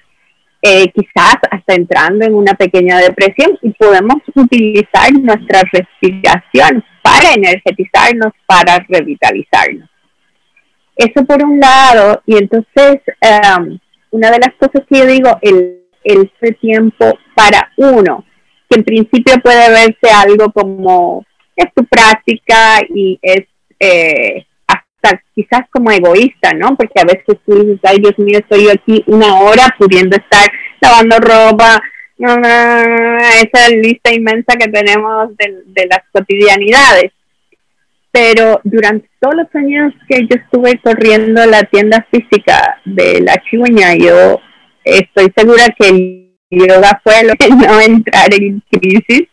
Eh, 0.61 0.91
quizás 0.93 1.37
hasta 1.51 1.75
entrando 1.75 2.25
en 2.25 2.35
una 2.35 2.53
pequeña 2.55 2.99
depresión 2.99 3.57
y 3.63 3.71
podemos 3.71 4.17
utilizar 4.35 5.13
nuestra 5.13 5.63
respiración 5.73 6.85
para 7.01 7.33
energetizarnos, 7.35 8.33
para 8.45 8.85
revitalizarnos. 8.89 9.89
Eso 10.97 11.25
por 11.25 11.45
un 11.45 11.61
lado, 11.61 12.23
y 12.27 12.37
entonces 12.39 13.01
um, 13.23 13.79
una 14.11 14.33
de 14.33 14.39
las 14.41 14.55
cosas 14.59 14.85
que 14.91 14.99
yo 14.99 15.07
digo, 15.07 15.39
el, 15.43 15.85
el 16.03 16.31
tiempo 16.61 17.17
para 17.37 17.71
uno, 17.77 18.25
que 18.69 18.79
en 18.79 18.85
principio 18.85 19.35
puede 19.43 19.71
verse 19.71 20.13
algo 20.13 20.51
como 20.53 21.25
es 21.55 21.73
tu 21.75 21.85
práctica 21.85 22.81
y 22.89 23.19
es 23.23 23.47
eh, 23.81 24.45
quizás 25.35 25.63
como 25.71 25.91
egoísta, 25.91 26.53
¿no? 26.53 26.77
Porque 26.77 27.01
a 27.01 27.05
veces 27.05 27.39
tú 27.47 27.55
dices, 27.55 27.81
ay 27.83 27.99
Dios 27.99 28.19
mío, 28.19 28.39
estoy 28.39 28.69
aquí 28.69 29.03
una 29.07 29.41
hora 29.41 29.75
pudiendo 29.79 30.17
estar 30.17 30.51
lavando 30.81 31.19
ropa, 31.19 31.81
esa 32.19 33.69
lista 33.71 34.13
inmensa 34.13 34.57
que 34.59 34.69
tenemos 34.69 35.37
de, 35.37 35.87
las 35.87 36.01
cotidianidades. 36.13 37.13
Pero 38.11 38.61
durante 38.65 39.09
todos 39.21 39.37
los 39.37 39.55
años 39.55 39.93
que 40.09 40.21
yo 40.23 40.37
estuve 40.37 40.81
corriendo 40.83 41.45
la 41.47 41.63
tienda 41.65 42.07
física 42.11 42.81
de 42.85 43.21
la 43.21 43.37
chihuahua, 43.49 43.95
yo 43.97 44.41
estoy 44.83 45.33
segura 45.37 45.65
que 45.79 46.28
yoga 46.51 47.01
fue 47.05 47.25
lo 47.25 47.35
que 47.35 47.49
no 47.49 47.81
entrar 47.81 48.33
en 48.33 48.63
crisis 48.71 49.29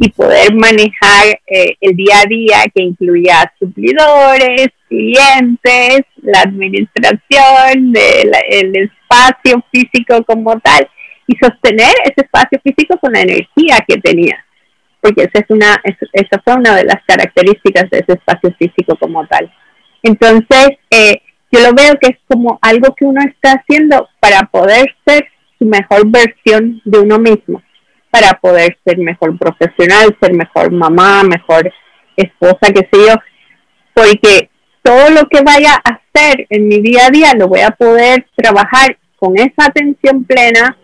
y 0.00 0.08
poder 0.10 0.54
manejar 0.54 1.40
eh, 1.46 1.76
el 1.80 1.96
día 1.96 2.20
a 2.20 2.26
día 2.26 2.56
que 2.74 2.82
incluía 2.82 3.52
suplidores, 3.58 4.68
clientes, 4.88 6.02
la 6.22 6.40
administración, 6.40 7.92
el 8.48 8.76
espacio 8.76 9.62
físico 9.70 10.24
como 10.24 10.58
tal 10.60 10.88
y 11.26 11.36
sostener 11.36 11.92
ese 12.04 12.22
espacio 12.22 12.60
físico 12.62 12.98
con 12.98 13.12
la 13.12 13.22
energía 13.22 13.78
que 13.86 13.98
tenía, 13.98 14.44
porque 15.00 15.22
esa, 15.22 15.40
es 15.40 15.46
una, 15.48 15.80
esa 16.12 16.42
fue 16.44 16.54
una 16.54 16.76
de 16.76 16.84
las 16.84 17.02
características 17.06 17.90
de 17.90 17.98
ese 17.98 18.12
espacio 18.12 18.54
físico 18.58 18.96
como 18.96 19.26
tal. 19.26 19.52
Entonces, 20.02 20.68
eh, 20.90 21.22
yo 21.50 21.60
lo 21.60 21.72
veo 21.72 21.94
que 22.00 22.10
es 22.10 22.18
como 22.26 22.58
algo 22.60 22.94
que 22.94 23.04
uno 23.04 23.22
está 23.22 23.52
haciendo 23.52 24.08
para 24.20 24.42
poder 24.42 24.94
ser 25.06 25.26
su 25.58 25.64
mejor 25.64 26.06
versión 26.06 26.80
de 26.84 26.98
uno 26.98 27.18
mismo, 27.18 27.62
para 28.10 28.32
poder 28.34 28.78
ser 28.84 28.98
mejor 28.98 29.36
profesional, 29.38 30.16
ser 30.20 30.34
mejor 30.34 30.70
mamá, 30.70 31.22
mejor 31.24 31.72
esposa, 32.16 32.72
qué 32.72 32.88
sé 32.92 33.08
yo, 33.08 33.14
porque 33.92 34.50
todo 34.82 35.10
lo 35.10 35.26
que 35.28 35.40
vaya 35.42 35.74
a 35.84 35.98
hacer 35.98 36.46
en 36.50 36.68
mi 36.68 36.80
día 36.80 37.06
a 37.06 37.10
día 37.10 37.32
lo 37.36 37.48
voy 37.48 37.60
a 37.60 37.70
poder 37.70 38.26
trabajar 38.36 38.98
con 39.16 39.36
esa 39.36 39.66
atención 39.66 40.24
plena, 40.24 40.76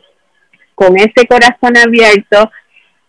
con 0.74 0.96
ese 0.96 1.26
corazón 1.28 1.76
abierto, 1.76 2.50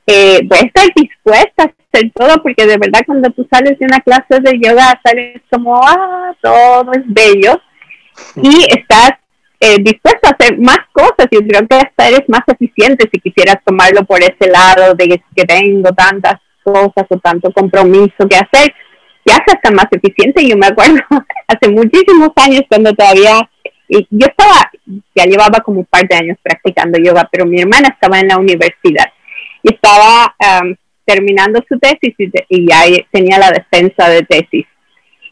eh, 0.06 0.42
voy 0.44 0.60
a 0.60 0.66
estar 0.66 0.88
dispuesta 0.96 1.64
a 1.64 1.74
hacer 1.94 2.12
todo, 2.14 2.44
porque 2.44 2.66
de 2.66 2.78
verdad 2.78 3.02
cuando 3.06 3.30
tú 3.30 3.48
sales 3.52 3.80
de 3.80 3.86
una 3.86 4.02
clase 4.02 4.42
de 4.42 4.60
yoga, 4.60 5.00
sales 5.04 5.42
como, 5.50 5.80
ah, 5.82 6.36
todo 6.42 6.92
es 6.94 7.04
bello, 7.06 7.62
y 8.36 8.66
estás 8.78 9.12
eh, 9.64 9.78
dispuesto 9.80 10.28
a 10.28 10.32
hacer 10.32 10.58
más 10.58 10.80
cosas, 10.92 11.28
y 11.30 11.38
creo 11.38 11.68
que 11.68 11.76
hasta 11.76 12.08
eres 12.08 12.24
más 12.28 12.42
eficiente 12.48 13.08
si 13.14 13.22
quisieras 13.22 13.58
tomarlo 13.64 14.04
por 14.06 14.20
ese 14.20 14.50
lado 14.50 14.96
de 14.96 15.22
que 15.36 15.46
tengo 15.46 15.92
tantas 15.92 16.42
cosas 16.64 17.06
o 17.10 17.18
tanto 17.20 17.52
compromiso 17.52 18.28
que 18.28 18.38
hacer, 18.38 18.74
ya 19.24 19.36
se 19.46 19.54
está 19.54 19.70
más 19.70 19.86
eficiente. 19.92 20.48
Yo 20.48 20.58
me 20.58 20.66
acuerdo 20.66 21.00
hace 21.48 21.70
muchísimos 21.70 22.32
años 22.38 22.62
cuando 22.68 22.92
todavía, 22.94 23.48
y 23.88 24.08
yo 24.10 24.26
estaba, 24.26 24.72
ya 25.16 25.26
llevaba 25.26 25.60
como 25.60 25.82
un 25.82 25.86
par 25.86 26.08
de 26.08 26.16
años 26.16 26.38
practicando 26.42 26.98
yoga, 26.98 27.30
pero 27.32 27.46
mi 27.46 27.62
hermana 27.62 27.90
estaba 27.90 28.20
en 28.20 28.30
la 28.30 28.40
universidad 28.40 29.14
y 29.62 29.76
estaba 29.76 30.36
terminando 31.06 31.64
su 31.70 31.78
tesis 31.78 32.16
y, 32.50 32.68
ya 32.68 32.82
tenía 33.12 33.38
la 33.38 33.52
defensa 33.52 34.10
de 34.10 34.24
tesis. 34.24 34.66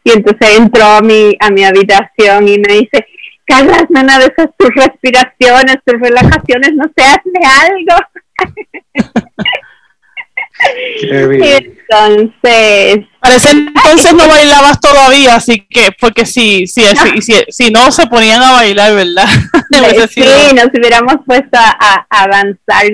Y 0.03 0.11
entonces 0.11 0.59
entró 0.59 0.85
a 0.85 1.01
mi, 1.01 1.35
a 1.39 1.49
mi 1.49 1.63
habitación 1.63 2.47
y 2.47 2.59
me 2.59 2.73
dice, 2.73 3.05
Carla, 3.49 3.85
nada 3.89 4.19
de 4.19 4.25
esas 4.25 4.49
tus 4.57 4.69
respiraciones, 4.75 5.77
tus 5.83 5.99
relajaciones, 5.99 6.75
no 6.75 6.85
sé, 6.95 7.03
hazme 7.03 7.41
algo. 7.43 7.95
Entonces. 11.91 13.05
Parece 13.19 13.51
entonces 13.51 14.13
no 14.13 14.27
bailabas 14.27 14.79
todavía, 14.79 15.35
así 15.35 15.65
que, 15.69 15.91
porque 15.99 16.25
si, 16.25 16.67
si, 16.67 16.83
si, 17.21 17.33
si, 17.49 17.71
no 17.71 17.91
se 17.91 18.07
ponían 18.07 18.41
a 18.41 18.53
bailar, 18.53 18.93
¿verdad? 18.93 19.27
sí, 20.09 20.23
nos 20.53 20.67
hubiéramos 20.73 21.17
puesto 21.25 21.57
a, 21.57 22.05
avanzar 22.09 22.85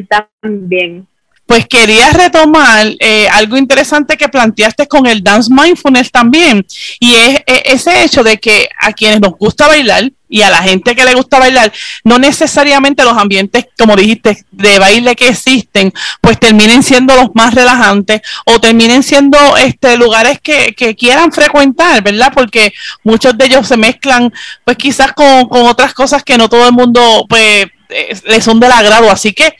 también. 0.42 1.08
Pues 1.46 1.68
quería 1.68 2.10
retomar 2.12 2.88
eh, 3.00 3.28
algo 3.32 3.58
interesante 3.58 4.18
que 4.18 4.30
planteaste 4.30 4.88
con 4.88 5.06
el 5.06 5.24
dance 5.24 5.54
mindfulness 5.54 6.12
también, 6.12 6.66
y 7.00 7.14
es 7.14 7.44
ese 7.46 8.04
hecho 8.04 8.24
de 8.24 8.38
que 8.38 8.68
a 8.80 8.94
quienes 8.94 9.22
nos 9.22 9.34
gusta 9.34 9.68
bailar, 9.68 10.12
y 10.36 10.42
a 10.42 10.50
la 10.50 10.62
gente 10.62 10.98
que 10.98 11.06
le 11.06 11.14
gusta 11.14 11.40
bailar, 11.40 11.72
no 12.04 12.20
necesariamente 12.20 13.06
los 13.06 13.18
ambientes, 13.18 13.68
como 13.78 13.96
dijiste, 13.96 14.44
de 14.52 14.80
baile 14.80 15.16
que 15.16 15.30
existen, 15.30 15.94
pues 16.20 16.38
terminen 16.38 16.84
siendo 16.84 17.16
los 17.16 17.30
más 17.36 17.54
relajantes 17.54 18.20
o 18.46 18.60
terminen 18.60 19.02
siendo 19.02 19.38
este 19.56 19.96
lugares 19.96 20.42
que, 20.42 20.74
que 20.76 20.94
quieran 20.94 21.32
frecuentar, 21.32 22.04
¿verdad? 22.04 22.34
Porque 22.36 22.74
muchos 23.02 23.38
de 23.38 23.46
ellos 23.46 23.66
se 23.66 23.78
mezclan, 23.78 24.34
pues 24.66 24.76
quizás 24.76 25.14
con, 25.14 25.48
con 25.48 25.68
otras 25.68 25.94
cosas 25.94 26.22
que 26.22 26.38
no 26.38 26.50
todo 26.50 26.68
el 26.68 26.74
mundo, 26.74 27.26
pues, 27.30 27.68
eh, 27.88 28.20
les 28.26 28.44
son 28.44 28.60
del 28.60 28.74
agrado. 28.74 29.10
Así 29.10 29.32
que 29.32 29.56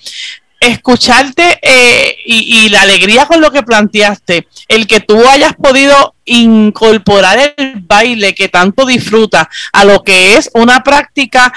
escucharte 0.68 1.60
eh, 1.62 2.18
y, 2.26 2.70
la 2.70 2.82
alegría 2.82 3.26
con 3.26 3.42
lo 3.42 3.52
que 3.52 3.64
planteaste, 3.64 4.48
el 4.68 4.88
que 4.88 5.00
tú 5.00 5.22
hayas 5.28 5.54
podido 5.56 6.16
incorporar 6.26 7.54
el 7.58 7.76
baile 7.82 8.34
que 8.34 8.50
tanto 8.50 8.86
disfruta 8.86 9.50
a 9.74 9.86
lo 9.86 10.04
que 10.04 10.38
es 10.38 10.50
una 10.54 10.84
práctica 10.84 11.54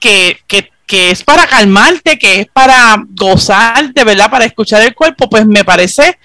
que, 0.00 0.38
que, 0.46 0.70
que 0.86 1.10
es 1.10 1.22
para 1.22 1.46
calmarte, 1.46 2.18
que 2.18 2.40
es 2.40 2.46
para 2.52 2.96
gozarte, 3.10 4.04
¿verdad? 4.04 4.30
Para 4.30 4.46
escuchar 4.46 4.82
el 4.82 4.94
cuerpo, 4.94 5.28
pues 5.28 5.46
me 5.46 5.64
parece 5.64 6.18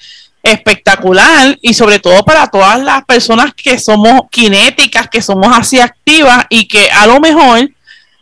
espectacular 0.43 1.57
y 1.61 1.73
sobre 1.73 1.99
todo 1.99 2.23
para 2.23 2.47
todas 2.47 2.81
las 2.81 3.05
personas 3.05 3.53
que 3.53 3.77
somos 3.77 4.23
kinéticas, 4.31 5.07
que 5.07 5.21
somos 5.21 5.55
así 5.55 5.79
activas 5.79 6.45
y 6.49 6.67
que 6.67 6.89
a 6.89 7.05
lo 7.05 7.19
mejor 7.19 7.69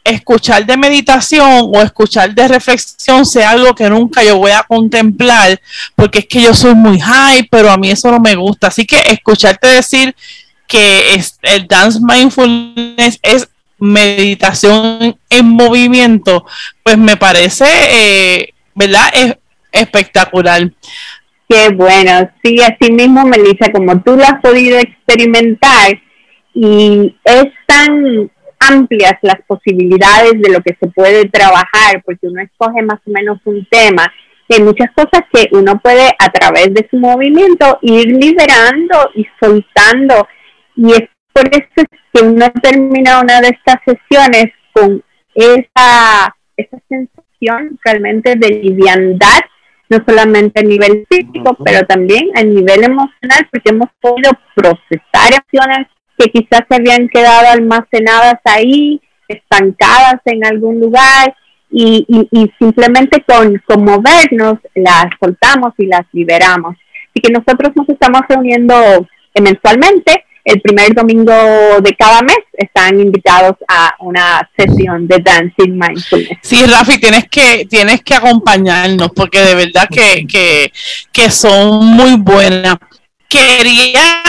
escuchar 0.04 0.66
de 0.66 0.78
meditación 0.78 1.70
o 1.74 1.82
escuchar 1.82 2.34
de 2.34 2.48
reflexión 2.48 3.26
sea 3.26 3.52
algo 3.52 3.76
que 3.76 3.90
nunca 3.90 4.24
yo 4.24 4.38
voy 4.38 4.52
a 4.52 4.64
contemplar, 4.64 5.60
porque 5.96 6.20
es 6.20 6.26
que 6.28 6.42
yo 6.42 6.54
soy 6.54 6.76
muy 6.76 7.00
high, 7.00 7.48
pero 7.50 7.70
a 7.72 7.78
mí 7.78 7.92
eso 7.92 8.12
no 8.12 8.20
me 8.20 8.36
gusta. 8.36 8.68
Así 8.68 8.86
que 8.86 8.98
escucharte 9.08 9.68
decir 9.68 10.16
que 10.68 11.16
es, 11.16 11.40
el 11.42 11.68
dance 11.68 12.00
mindfulness 12.02 13.20
es 13.22 13.50
meditación 13.80 15.18
en 15.30 15.46
movimiento, 15.46 16.46
pues 16.84 16.98
me 16.98 17.18
parece, 17.18 17.66
eh, 17.90 18.54
¿verdad? 18.76 19.10
Es 19.14 19.38
espectacular. 19.72 20.72
Qué 21.48 21.70
bueno, 21.70 22.30
sí, 22.44 22.58
así 22.62 22.92
mismo, 22.92 23.26
Melissa, 23.26 23.72
como 23.72 24.00
tú 24.02 24.16
lo 24.16 24.24
has 24.24 24.40
podido 24.42 24.78
experimentar 24.78 26.00
y 26.54 27.16
es 27.24 27.46
tan 27.66 28.30
amplias 28.70 29.14
las 29.22 29.42
posibilidades 29.48 30.34
de 30.42 30.52
lo 30.52 30.62
que 30.62 30.78
se 30.80 30.88
puede 30.90 31.28
trabajar, 31.30 32.02
porque 32.06 32.28
uno 32.28 32.42
escoge 32.42 32.82
más 32.84 33.00
o 33.06 33.12
menos 33.12 33.40
un 33.46 33.66
tema. 33.70 34.12
Hay 34.50 34.64
muchas 34.64 34.92
cosas 34.92 35.22
que 35.32 35.48
uno 35.52 35.80
puede 35.80 36.10
a 36.18 36.30
través 36.32 36.74
de 36.74 36.88
su 36.90 36.98
movimiento 36.98 37.80
ir 37.82 38.08
liberando 38.08 39.12
y 39.16 39.28
soltando. 39.40 40.28
Y 40.76 40.92
es 40.92 41.10
por 41.34 41.48
eso 41.48 41.88
que 42.14 42.24
uno 42.24 42.48
termina 42.62 43.22
una 43.22 43.42
de 43.42 43.50
estas 43.50 43.78
sesiones 43.86 44.54
con 44.74 45.04
esa, 45.36 46.36
esa 46.58 46.78
sensación 46.88 47.80
realmente 47.84 48.36
de 48.36 48.50
liviandad 48.50 49.40
no 49.90 49.98
solamente 50.08 50.60
a 50.60 50.64
nivel 50.64 51.06
físico, 51.10 51.58
pero 51.66 51.86
también 51.88 52.30
a 52.36 52.44
nivel 52.44 52.84
emocional, 52.84 53.48
porque 53.52 53.72
hemos 53.72 53.90
podido 54.00 54.32
procesar 54.56 55.34
acciones 55.36 55.88
que 56.20 56.30
quizás 56.32 56.62
se 56.70 56.76
habían 56.76 57.08
quedado 57.08 57.48
almacenadas 57.48 58.36
ahí, 58.44 59.02
estancadas 59.28 60.22
en 60.26 60.46
algún 60.46 60.80
lugar, 60.80 61.34
y, 61.72 62.06
y, 62.32 62.52
simplemente 62.58 63.24
con, 63.28 63.62
con 63.66 63.86
movernos 63.86 64.58
las 64.74 65.06
soltamos 65.20 65.74
y 65.78 65.86
las 65.86 66.02
liberamos. 66.14 66.76
Así 66.76 67.22
que 67.22 67.32
nosotros 67.32 67.72
nos 67.76 67.88
estamos 67.88 68.22
reuniendo 68.28 68.76
mensualmente 69.40 70.26
el 70.44 70.62
primer 70.62 70.96
domingo 70.96 71.32
de 71.82 71.96
cada 71.96 72.22
mes 72.22 72.40
están 72.54 73.00
invitados 73.00 73.56
a 73.68 73.94
una 74.00 74.50
sesión 74.58 75.08
de 75.08 75.20
Dancing 75.20 75.78
Mindfulness. 75.78 76.40
Sí, 76.42 76.66
Rafi, 76.66 77.00
tienes 77.00 77.28
que, 77.30 77.68
tienes 77.70 78.02
que 78.02 78.16
acompañarnos 78.16 79.12
porque 79.16 79.42
de 79.42 79.54
verdad 79.54 79.88
que, 79.90 80.26
que, 80.26 80.72
que 81.12 81.30
son 81.30 81.86
muy 81.86 82.16
buenas. 82.18 82.78
Quería 83.28 84.24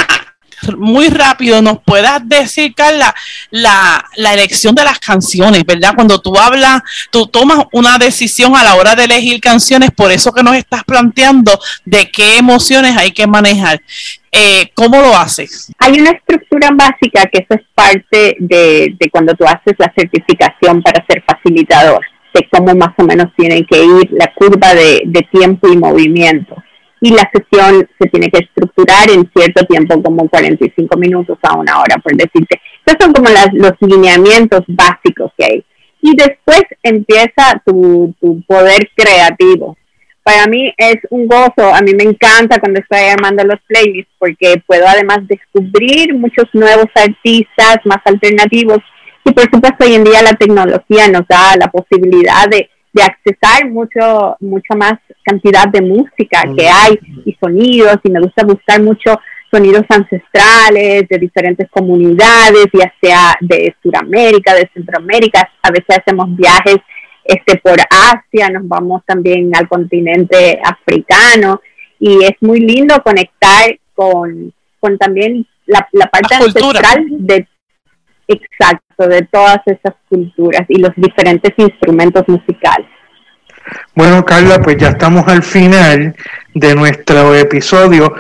muy 0.77 1.09
rápido 1.09 1.62
nos 1.62 1.81
puedas 1.83 2.27
decir, 2.29 2.75
Carla, 2.75 3.14
la, 3.51 4.05
la, 4.16 4.35
elección 4.35 4.75
de 4.75 4.85
las 4.85 4.99
canciones, 4.99 5.64
¿verdad? 5.64 5.94
Cuando 5.94 6.20
tú 6.20 6.37
hablas, 6.37 6.83
tú 7.11 7.27
tomas 7.27 7.64
una 7.73 7.99
decisión 7.99 8.55
a 8.57 8.64
la 8.64 8.75
hora 8.75 8.94
de 8.94 9.05
elegir 9.05 9.40
canciones, 9.40 9.90
por 9.90 10.11
eso 10.11 10.33
que 10.33 10.42
nos 10.42 10.57
estás 10.57 10.85
planteando 10.85 11.59
de 11.85 12.11
qué 12.11 12.37
emociones 12.37 12.96
hay 12.96 13.12
que 13.12 13.27
manejar. 13.27 13.81
Eh, 14.33 14.70
¿Cómo 14.75 15.01
lo 15.01 15.16
haces? 15.16 15.73
Hay 15.79 16.01
una 16.01 16.11
estructura 16.11 16.70
básica 16.73 17.29
que 17.33 17.40
eso 17.40 17.61
es 17.61 17.66
parte 17.75 18.37
de, 18.38 18.94
de 18.99 19.11
cuando 19.11 19.35
tú 19.35 19.44
haces 19.44 19.75
la 19.79 19.92
certificación 19.96 20.83
para 20.83 21.05
ser 21.07 21.25
facilitador, 21.27 22.01
de 22.33 22.49
cómo 22.53 22.75
más 22.75 22.90
o 22.96 23.03
menos 23.03 23.27
tiene 23.37 23.66
que 23.66 23.83
ir 23.83 24.09
la 24.12 24.33
curva 24.35 24.75
de, 24.75 25.03
de 25.07 25.23
tiempo 25.33 25.68
y 25.68 25.77
movimiento 25.77 26.62
y 27.01 27.11
la 27.11 27.29
sesión 27.33 27.89
se 27.99 28.09
tiene 28.09 28.31
que 28.31 28.45
estructurar 28.45 29.11
en 29.11 29.31
cierto 29.35 29.65
tiempo, 29.67 30.03
como 30.03 30.29
45 30.29 30.99
minutos 30.99 31.39
a 31.43 31.57
una 31.57 31.81
hora, 31.81 31.97
por 31.97 32.15
decirte. 32.15 32.61
Estos 32.85 33.07
son 33.07 33.13
como 33.13 33.31
las, 33.31 33.49
los 33.53 33.73
lineamientos 33.81 34.63
básicos 34.69 35.33
que 35.37 35.45
hay. 35.45 35.65
Y 36.03 36.15
después 36.17 36.63
empieza 36.83 37.63
tu, 37.65 38.15
tu 38.21 38.43
poder 38.43 38.89
creativo. 38.95 39.77
Para 40.23 40.47
mí 40.47 40.73
es 40.77 40.97
un 41.09 41.27
gozo, 41.27 41.75
a 41.75 41.81
mí 41.81 41.93
me 41.95 42.05
encanta 42.05 42.61
cuando 42.61 42.81
estoy 42.81 43.01
armando 43.11 43.43
los 43.45 43.59
playlists 43.67 44.13
porque 44.19 44.63
puedo 44.67 44.87
además 44.87 45.21
descubrir 45.27 46.15
muchos 46.15 46.45
nuevos 46.53 46.87
artistas 46.95 47.79
más 47.85 47.99
alternativos 48.05 48.79
y 49.25 49.33
por 49.33 49.45
supuesto 49.45 49.85
hoy 49.85 49.95
en 49.95 50.05
día 50.05 50.23
la 50.23 50.35
tecnología 50.35 51.09
nos 51.09 51.27
da 51.27 51.57
la 51.59 51.69
posibilidad 51.69 52.49
de 52.49 52.69
de 52.92 53.03
accesar 53.03 53.70
mucho, 53.70 54.37
mucho 54.40 54.74
más 54.76 54.94
cantidad 55.24 55.68
de 55.68 55.83
música 55.83 56.42
que 56.57 56.68
hay 56.68 56.98
y 57.24 57.37
sonidos, 57.40 57.96
y 58.03 58.11
me 58.11 58.20
gusta 58.20 58.44
buscar 58.44 58.83
mucho 58.83 59.18
sonidos 59.50 59.85
ancestrales 59.88 61.09
de 61.09 61.18
diferentes 61.18 61.68
comunidades, 61.70 62.66
ya 62.72 62.92
sea 63.00 63.37
de 63.40 63.74
Sudamérica, 63.83 64.55
de 64.55 64.70
Centroamérica, 64.72 65.48
a 65.62 65.70
veces 65.70 65.98
hacemos 65.98 66.35
viajes 66.37 66.79
este 67.24 67.59
por 67.59 67.76
Asia, 67.90 68.48
nos 68.50 68.66
vamos 68.66 69.03
también 69.05 69.50
al 69.55 69.68
continente 69.68 70.61
africano 70.64 71.61
y 71.98 72.24
es 72.24 72.33
muy 72.40 72.61
lindo 72.61 73.03
conectar 73.05 73.79
con, 73.94 74.53
con 74.79 74.98
también 74.98 75.46
la, 75.66 75.87
la 75.92 76.07
parte 76.07 76.35
ancestral 76.35 77.07
de 77.11 77.46
exacto 78.31 79.09
de 79.09 79.23
todas 79.31 79.59
esas 79.66 79.95
culturas 80.09 80.64
y 80.69 80.79
los 80.79 80.93
diferentes 80.97 81.53
instrumentos 81.57 82.25
musicales. 82.29 82.87
Bueno, 83.95 84.25
Carla, 84.25 84.61
pues 84.61 84.77
ya 84.79 84.88
estamos 84.88 85.27
al 85.29 85.43
final 85.43 86.14
de 86.55 86.75
nuestro 86.75 87.35
episodio. 87.35 88.14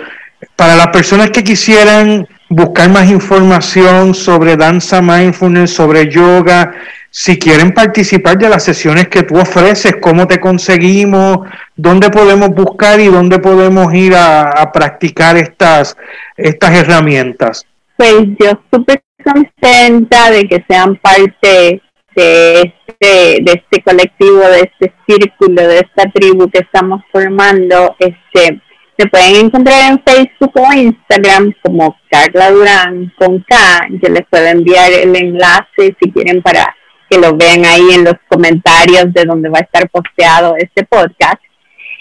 Para 0.56 0.76
las 0.76 0.88
personas 0.88 1.30
que 1.30 1.42
quisieran 1.42 2.26
buscar 2.48 2.90
más 2.90 3.10
información 3.10 4.14
sobre 4.14 4.56
danza 4.56 5.00
mindfulness, 5.00 5.72
sobre 5.72 6.10
yoga, 6.10 6.72
si 7.10 7.38
quieren 7.38 7.72
participar 7.72 8.38
de 8.38 8.48
las 8.48 8.64
sesiones 8.64 9.08
que 9.08 9.22
tú 9.22 9.38
ofreces, 9.38 9.96
cómo 10.00 10.26
te 10.26 10.38
conseguimos, 10.38 11.48
dónde 11.74 12.10
podemos 12.10 12.50
buscar 12.50 13.00
y 13.00 13.06
dónde 13.06 13.38
podemos 13.38 13.92
ir 13.94 14.14
a, 14.14 14.50
a 14.50 14.70
practicar 14.70 15.36
estas, 15.36 15.96
estas 16.36 16.70
herramientas. 16.72 17.66
Pues 17.96 18.14
yo 18.38 18.60
súper 18.72 19.02
contenta 19.22 20.30
de 20.30 20.48
que 20.48 20.64
sean 20.68 20.96
parte 20.96 21.82
de 22.14 22.60
este, 22.60 23.42
de 23.42 23.52
este 23.52 23.82
colectivo, 23.82 24.40
de 24.40 24.60
este 24.60 24.94
círculo, 25.06 25.62
de 25.62 25.78
esta 25.78 26.10
tribu 26.10 26.50
que 26.50 26.60
estamos 26.60 27.02
formando. 27.12 27.96
Este, 27.98 28.60
se 28.98 29.08
pueden 29.08 29.46
encontrar 29.46 29.92
en 29.92 30.02
Facebook 30.04 30.52
o 30.54 30.72
Instagram 30.72 31.54
como 31.62 31.96
Carla 32.10 32.50
Durán 32.50 33.12
con 33.18 33.40
K. 33.40 33.56
Yo 34.02 34.10
les 34.10 34.26
puedo 34.28 34.46
enviar 34.46 34.92
el 34.92 35.16
enlace 35.16 35.96
si 36.00 36.12
quieren 36.12 36.42
para 36.42 36.76
que 37.08 37.18
lo 37.18 37.34
vean 37.36 37.64
ahí 37.64 37.88
en 37.94 38.04
los 38.04 38.14
comentarios 38.28 39.12
de 39.12 39.24
donde 39.24 39.48
va 39.48 39.58
a 39.58 39.62
estar 39.62 39.88
posteado 39.88 40.54
este 40.58 40.84
podcast. 40.84 41.40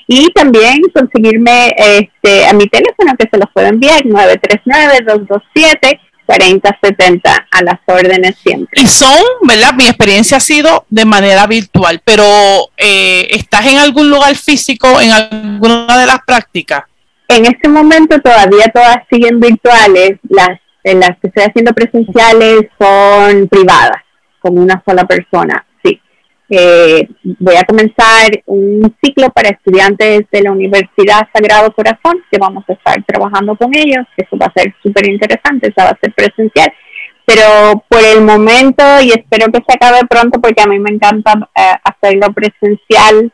Y 0.08 0.28
también 0.34 0.82
conseguirme 0.94 1.74
este, 1.78 2.46
a 2.48 2.54
mi 2.54 2.68
teléfono 2.68 3.14
que 3.18 3.30
se 3.32 3.38
los 3.38 3.48
puedo 3.54 3.68
enviar, 3.68 4.02
939-227. 4.04 6.00
40, 6.30 6.78
70 6.84 7.48
a 7.50 7.64
las 7.64 7.80
órdenes 7.88 8.36
siempre. 8.38 8.80
Y 8.80 8.86
son, 8.86 9.20
¿verdad? 9.42 9.74
Mi 9.76 9.86
experiencia 9.86 10.38
ha 10.38 10.40
sido 10.40 10.86
de 10.88 11.04
manera 11.04 11.48
virtual, 11.48 12.02
pero 12.06 12.24
eh, 12.78 13.28
¿estás 13.32 13.66
en 13.66 13.80
algún 13.80 14.12
lugar 14.12 14.36
físico 14.36 15.02
en 15.02 15.10
alguna 15.12 15.98
de 15.98 16.06
las 16.06 16.20
prácticas? 16.28 16.84
En 17.28 17.48
este 17.48 17.68
momento 17.68 18.20
todavía 18.20 18.68
todas 18.72 18.98
siguen 19.12 19.40
virtuales, 19.40 20.20
las, 20.30 20.60
las 20.84 21.18
que 21.20 21.30
estoy 21.30 21.46
haciendo 21.46 21.74
presenciales 21.74 22.62
son 22.80 23.48
privadas, 23.48 24.04
con 24.40 24.56
una 24.60 24.84
sola 24.86 25.06
persona. 25.06 25.66
Eh, 26.52 27.08
voy 27.24 27.56
a 27.56 27.64
comenzar 27.64 28.32
un 28.48 28.96
ciclo 29.04 29.30
para 29.30 29.50
estudiantes 29.50 30.26
de 30.32 30.42
la 30.42 30.52
Universidad 30.52 31.28
Sagrado 31.32 31.72
Corazón, 31.74 32.24
que 32.32 32.40
vamos 32.40 32.64
a 32.68 32.74
estar 32.74 33.04
trabajando 33.06 33.56
con 33.56 33.76
ellos. 33.76 34.06
Eso 34.18 34.36
va 34.38 34.48
a 34.48 34.54
ser 34.54 34.74
súper 34.82 35.08
interesante, 35.08 35.68
eso 35.68 35.86
va 35.86 35.92
a 35.92 36.00
ser 36.02 36.14
presencial. 36.14 36.74
Pero 37.26 37.84
por 37.88 38.02
el 38.02 38.24
momento, 38.24 38.84
y 39.02 39.12
espero 39.12 39.52
que 39.52 39.64
se 39.68 39.76
acabe 39.76 40.00
pronto, 40.10 40.42
porque 40.42 40.64
a 40.64 40.66
mí 40.66 40.80
me 40.80 40.90
encanta 40.90 41.34
eh, 41.56 41.76
hacerlo 41.84 42.34
presencial, 42.34 43.32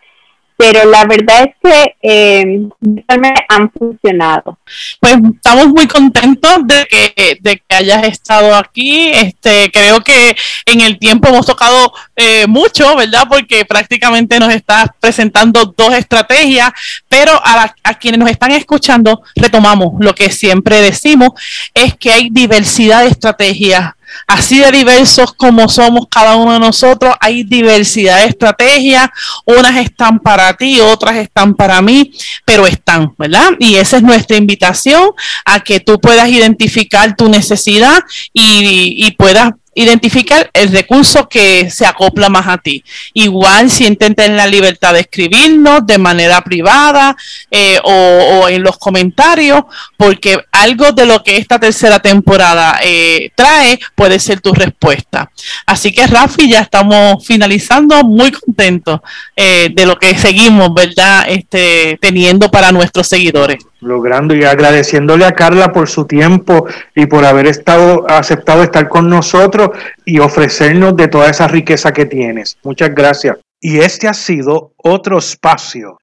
pero 0.57 0.89
la 0.89 1.05
verdad 1.05 1.43
es 1.43 1.55
que 1.61 1.95
eh, 2.01 2.69
han 3.49 3.71
funcionado. 3.71 4.57
Pues 4.99 5.15
estamos 5.35 5.67
muy 5.67 5.87
contentos 5.87 6.65
de 6.65 6.85
que, 6.85 7.37
de 7.41 7.57
que 7.57 7.75
hayas 7.75 8.03
estado 8.03 8.55
aquí. 8.55 9.09
Este, 9.09 9.69
creo 9.71 10.01
que 10.01 10.35
en 10.65 10.81
el 10.81 10.97
tiempo 10.97 11.27
hemos 11.27 11.45
tocado 11.45 11.91
eh, 12.15 12.47
mucho, 12.47 12.95
¿verdad? 12.95 13.23
Porque 13.29 13.65
prácticamente 13.65 14.39
nos 14.39 14.53
estás 14.53 14.89
presentando 14.99 15.73
dos 15.77 15.93
estrategias, 15.93 16.71
pero 17.09 17.33
a, 17.43 17.73
a 17.83 17.93
quienes 17.95 18.19
nos 18.19 18.29
están 18.29 18.51
escuchando 18.51 19.23
retomamos 19.35 19.93
lo 19.99 20.15
que 20.15 20.29
siempre 20.29 20.81
decimos, 20.81 21.31
es 21.73 21.95
que 21.95 22.11
hay 22.13 22.29
diversidad 22.31 23.01
de 23.01 23.09
estrategias 23.09 23.94
así 24.27 24.59
de 24.59 24.71
diversos 24.71 25.33
como 25.33 25.67
somos 25.69 26.07
cada 26.09 26.35
uno 26.35 26.53
de 26.53 26.59
nosotros, 26.59 27.15
hay 27.19 27.43
diversidad 27.43 28.21
de 28.21 28.27
estrategias, 28.27 29.09
unas 29.45 29.77
están 29.77 30.19
para 30.19 30.53
ti, 30.53 30.79
otras 30.79 31.17
están 31.17 31.53
para 31.53 31.81
mí, 31.81 32.11
pero 32.45 32.67
están, 32.67 33.13
¿verdad? 33.17 33.51
Y 33.59 33.75
esa 33.75 33.97
es 33.97 34.03
nuestra 34.03 34.37
invitación 34.37 35.09
a 35.45 35.59
que 35.59 35.79
tú 35.79 35.99
puedas 35.99 36.29
identificar 36.29 37.15
tu 37.15 37.29
necesidad 37.29 37.99
y, 38.33 39.05
y 39.05 39.11
puedas 39.11 39.51
identificar 39.75 40.49
el 40.53 40.71
recurso 40.71 41.27
que 41.29 41.69
se 41.69 41.85
acopla 41.85 42.29
más 42.29 42.47
a 42.47 42.57
ti. 42.57 42.83
Igual 43.13 43.69
si 43.69 43.85
en 43.85 44.37
la 44.37 44.47
libertad 44.47 44.93
de 44.93 45.01
escribirnos 45.01 45.85
de 45.85 45.97
manera 45.97 46.41
privada 46.41 47.15
eh, 47.51 47.79
o, 47.83 48.47
en 48.47 48.63
los 48.63 48.77
comentarios, 48.77 49.63
porque 49.97 50.39
algo 50.51 50.91
de 50.91 51.05
lo 51.05 51.23
que 51.23 51.37
esta 51.37 51.59
tercera 51.59 51.99
temporada 51.99 52.79
eh, 52.83 53.31
trae 53.35 53.79
puede 53.95 54.19
ser 54.19 54.39
tu 54.39 54.53
respuesta. 54.53 55.29
Así 55.65 55.91
que 55.91 56.07
Rafi, 56.07 56.49
ya 56.49 56.61
estamos 56.61 57.25
finalizando, 57.25 58.03
muy 58.03 58.31
contentos 58.31 59.01
eh, 59.35 59.69
de 59.73 59.85
lo 59.85 59.97
que 59.97 60.17
seguimos, 60.17 60.73
¿verdad? 60.73 61.25
Este, 61.27 61.97
teniendo 62.01 62.49
para 62.49 62.71
nuestros 62.71 63.07
seguidores. 63.07 63.57
Logrando 63.81 64.35
y 64.35 64.43
agradeciéndole 64.43 65.25
a 65.25 65.33
Carla 65.33 65.71
por 65.71 65.89
su 65.89 66.05
tiempo 66.05 66.67
y 66.95 67.05
por 67.05 67.25
haber 67.25 67.47
estado 67.47 68.05
aceptado 68.09 68.63
estar 68.63 68.87
con 68.87 69.09
nosotros 69.09 69.69
y 70.05 70.19
ofrecernos 70.19 70.95
de 70.95 71.07
toda 71.07 71.29
esa 71.29 71.47
riqueza 71.47 71.93
que 71.93 72.05
tienes. 72.05 72.57
Muchas 72.63 72.93
gracias. 72.93 73.37
Y 73.59 73.79
este 73.79 74.07
ha 74.07 74.13
sido 74.13 74.71
otro 74.77 75.17
espacio. 75.17 75.97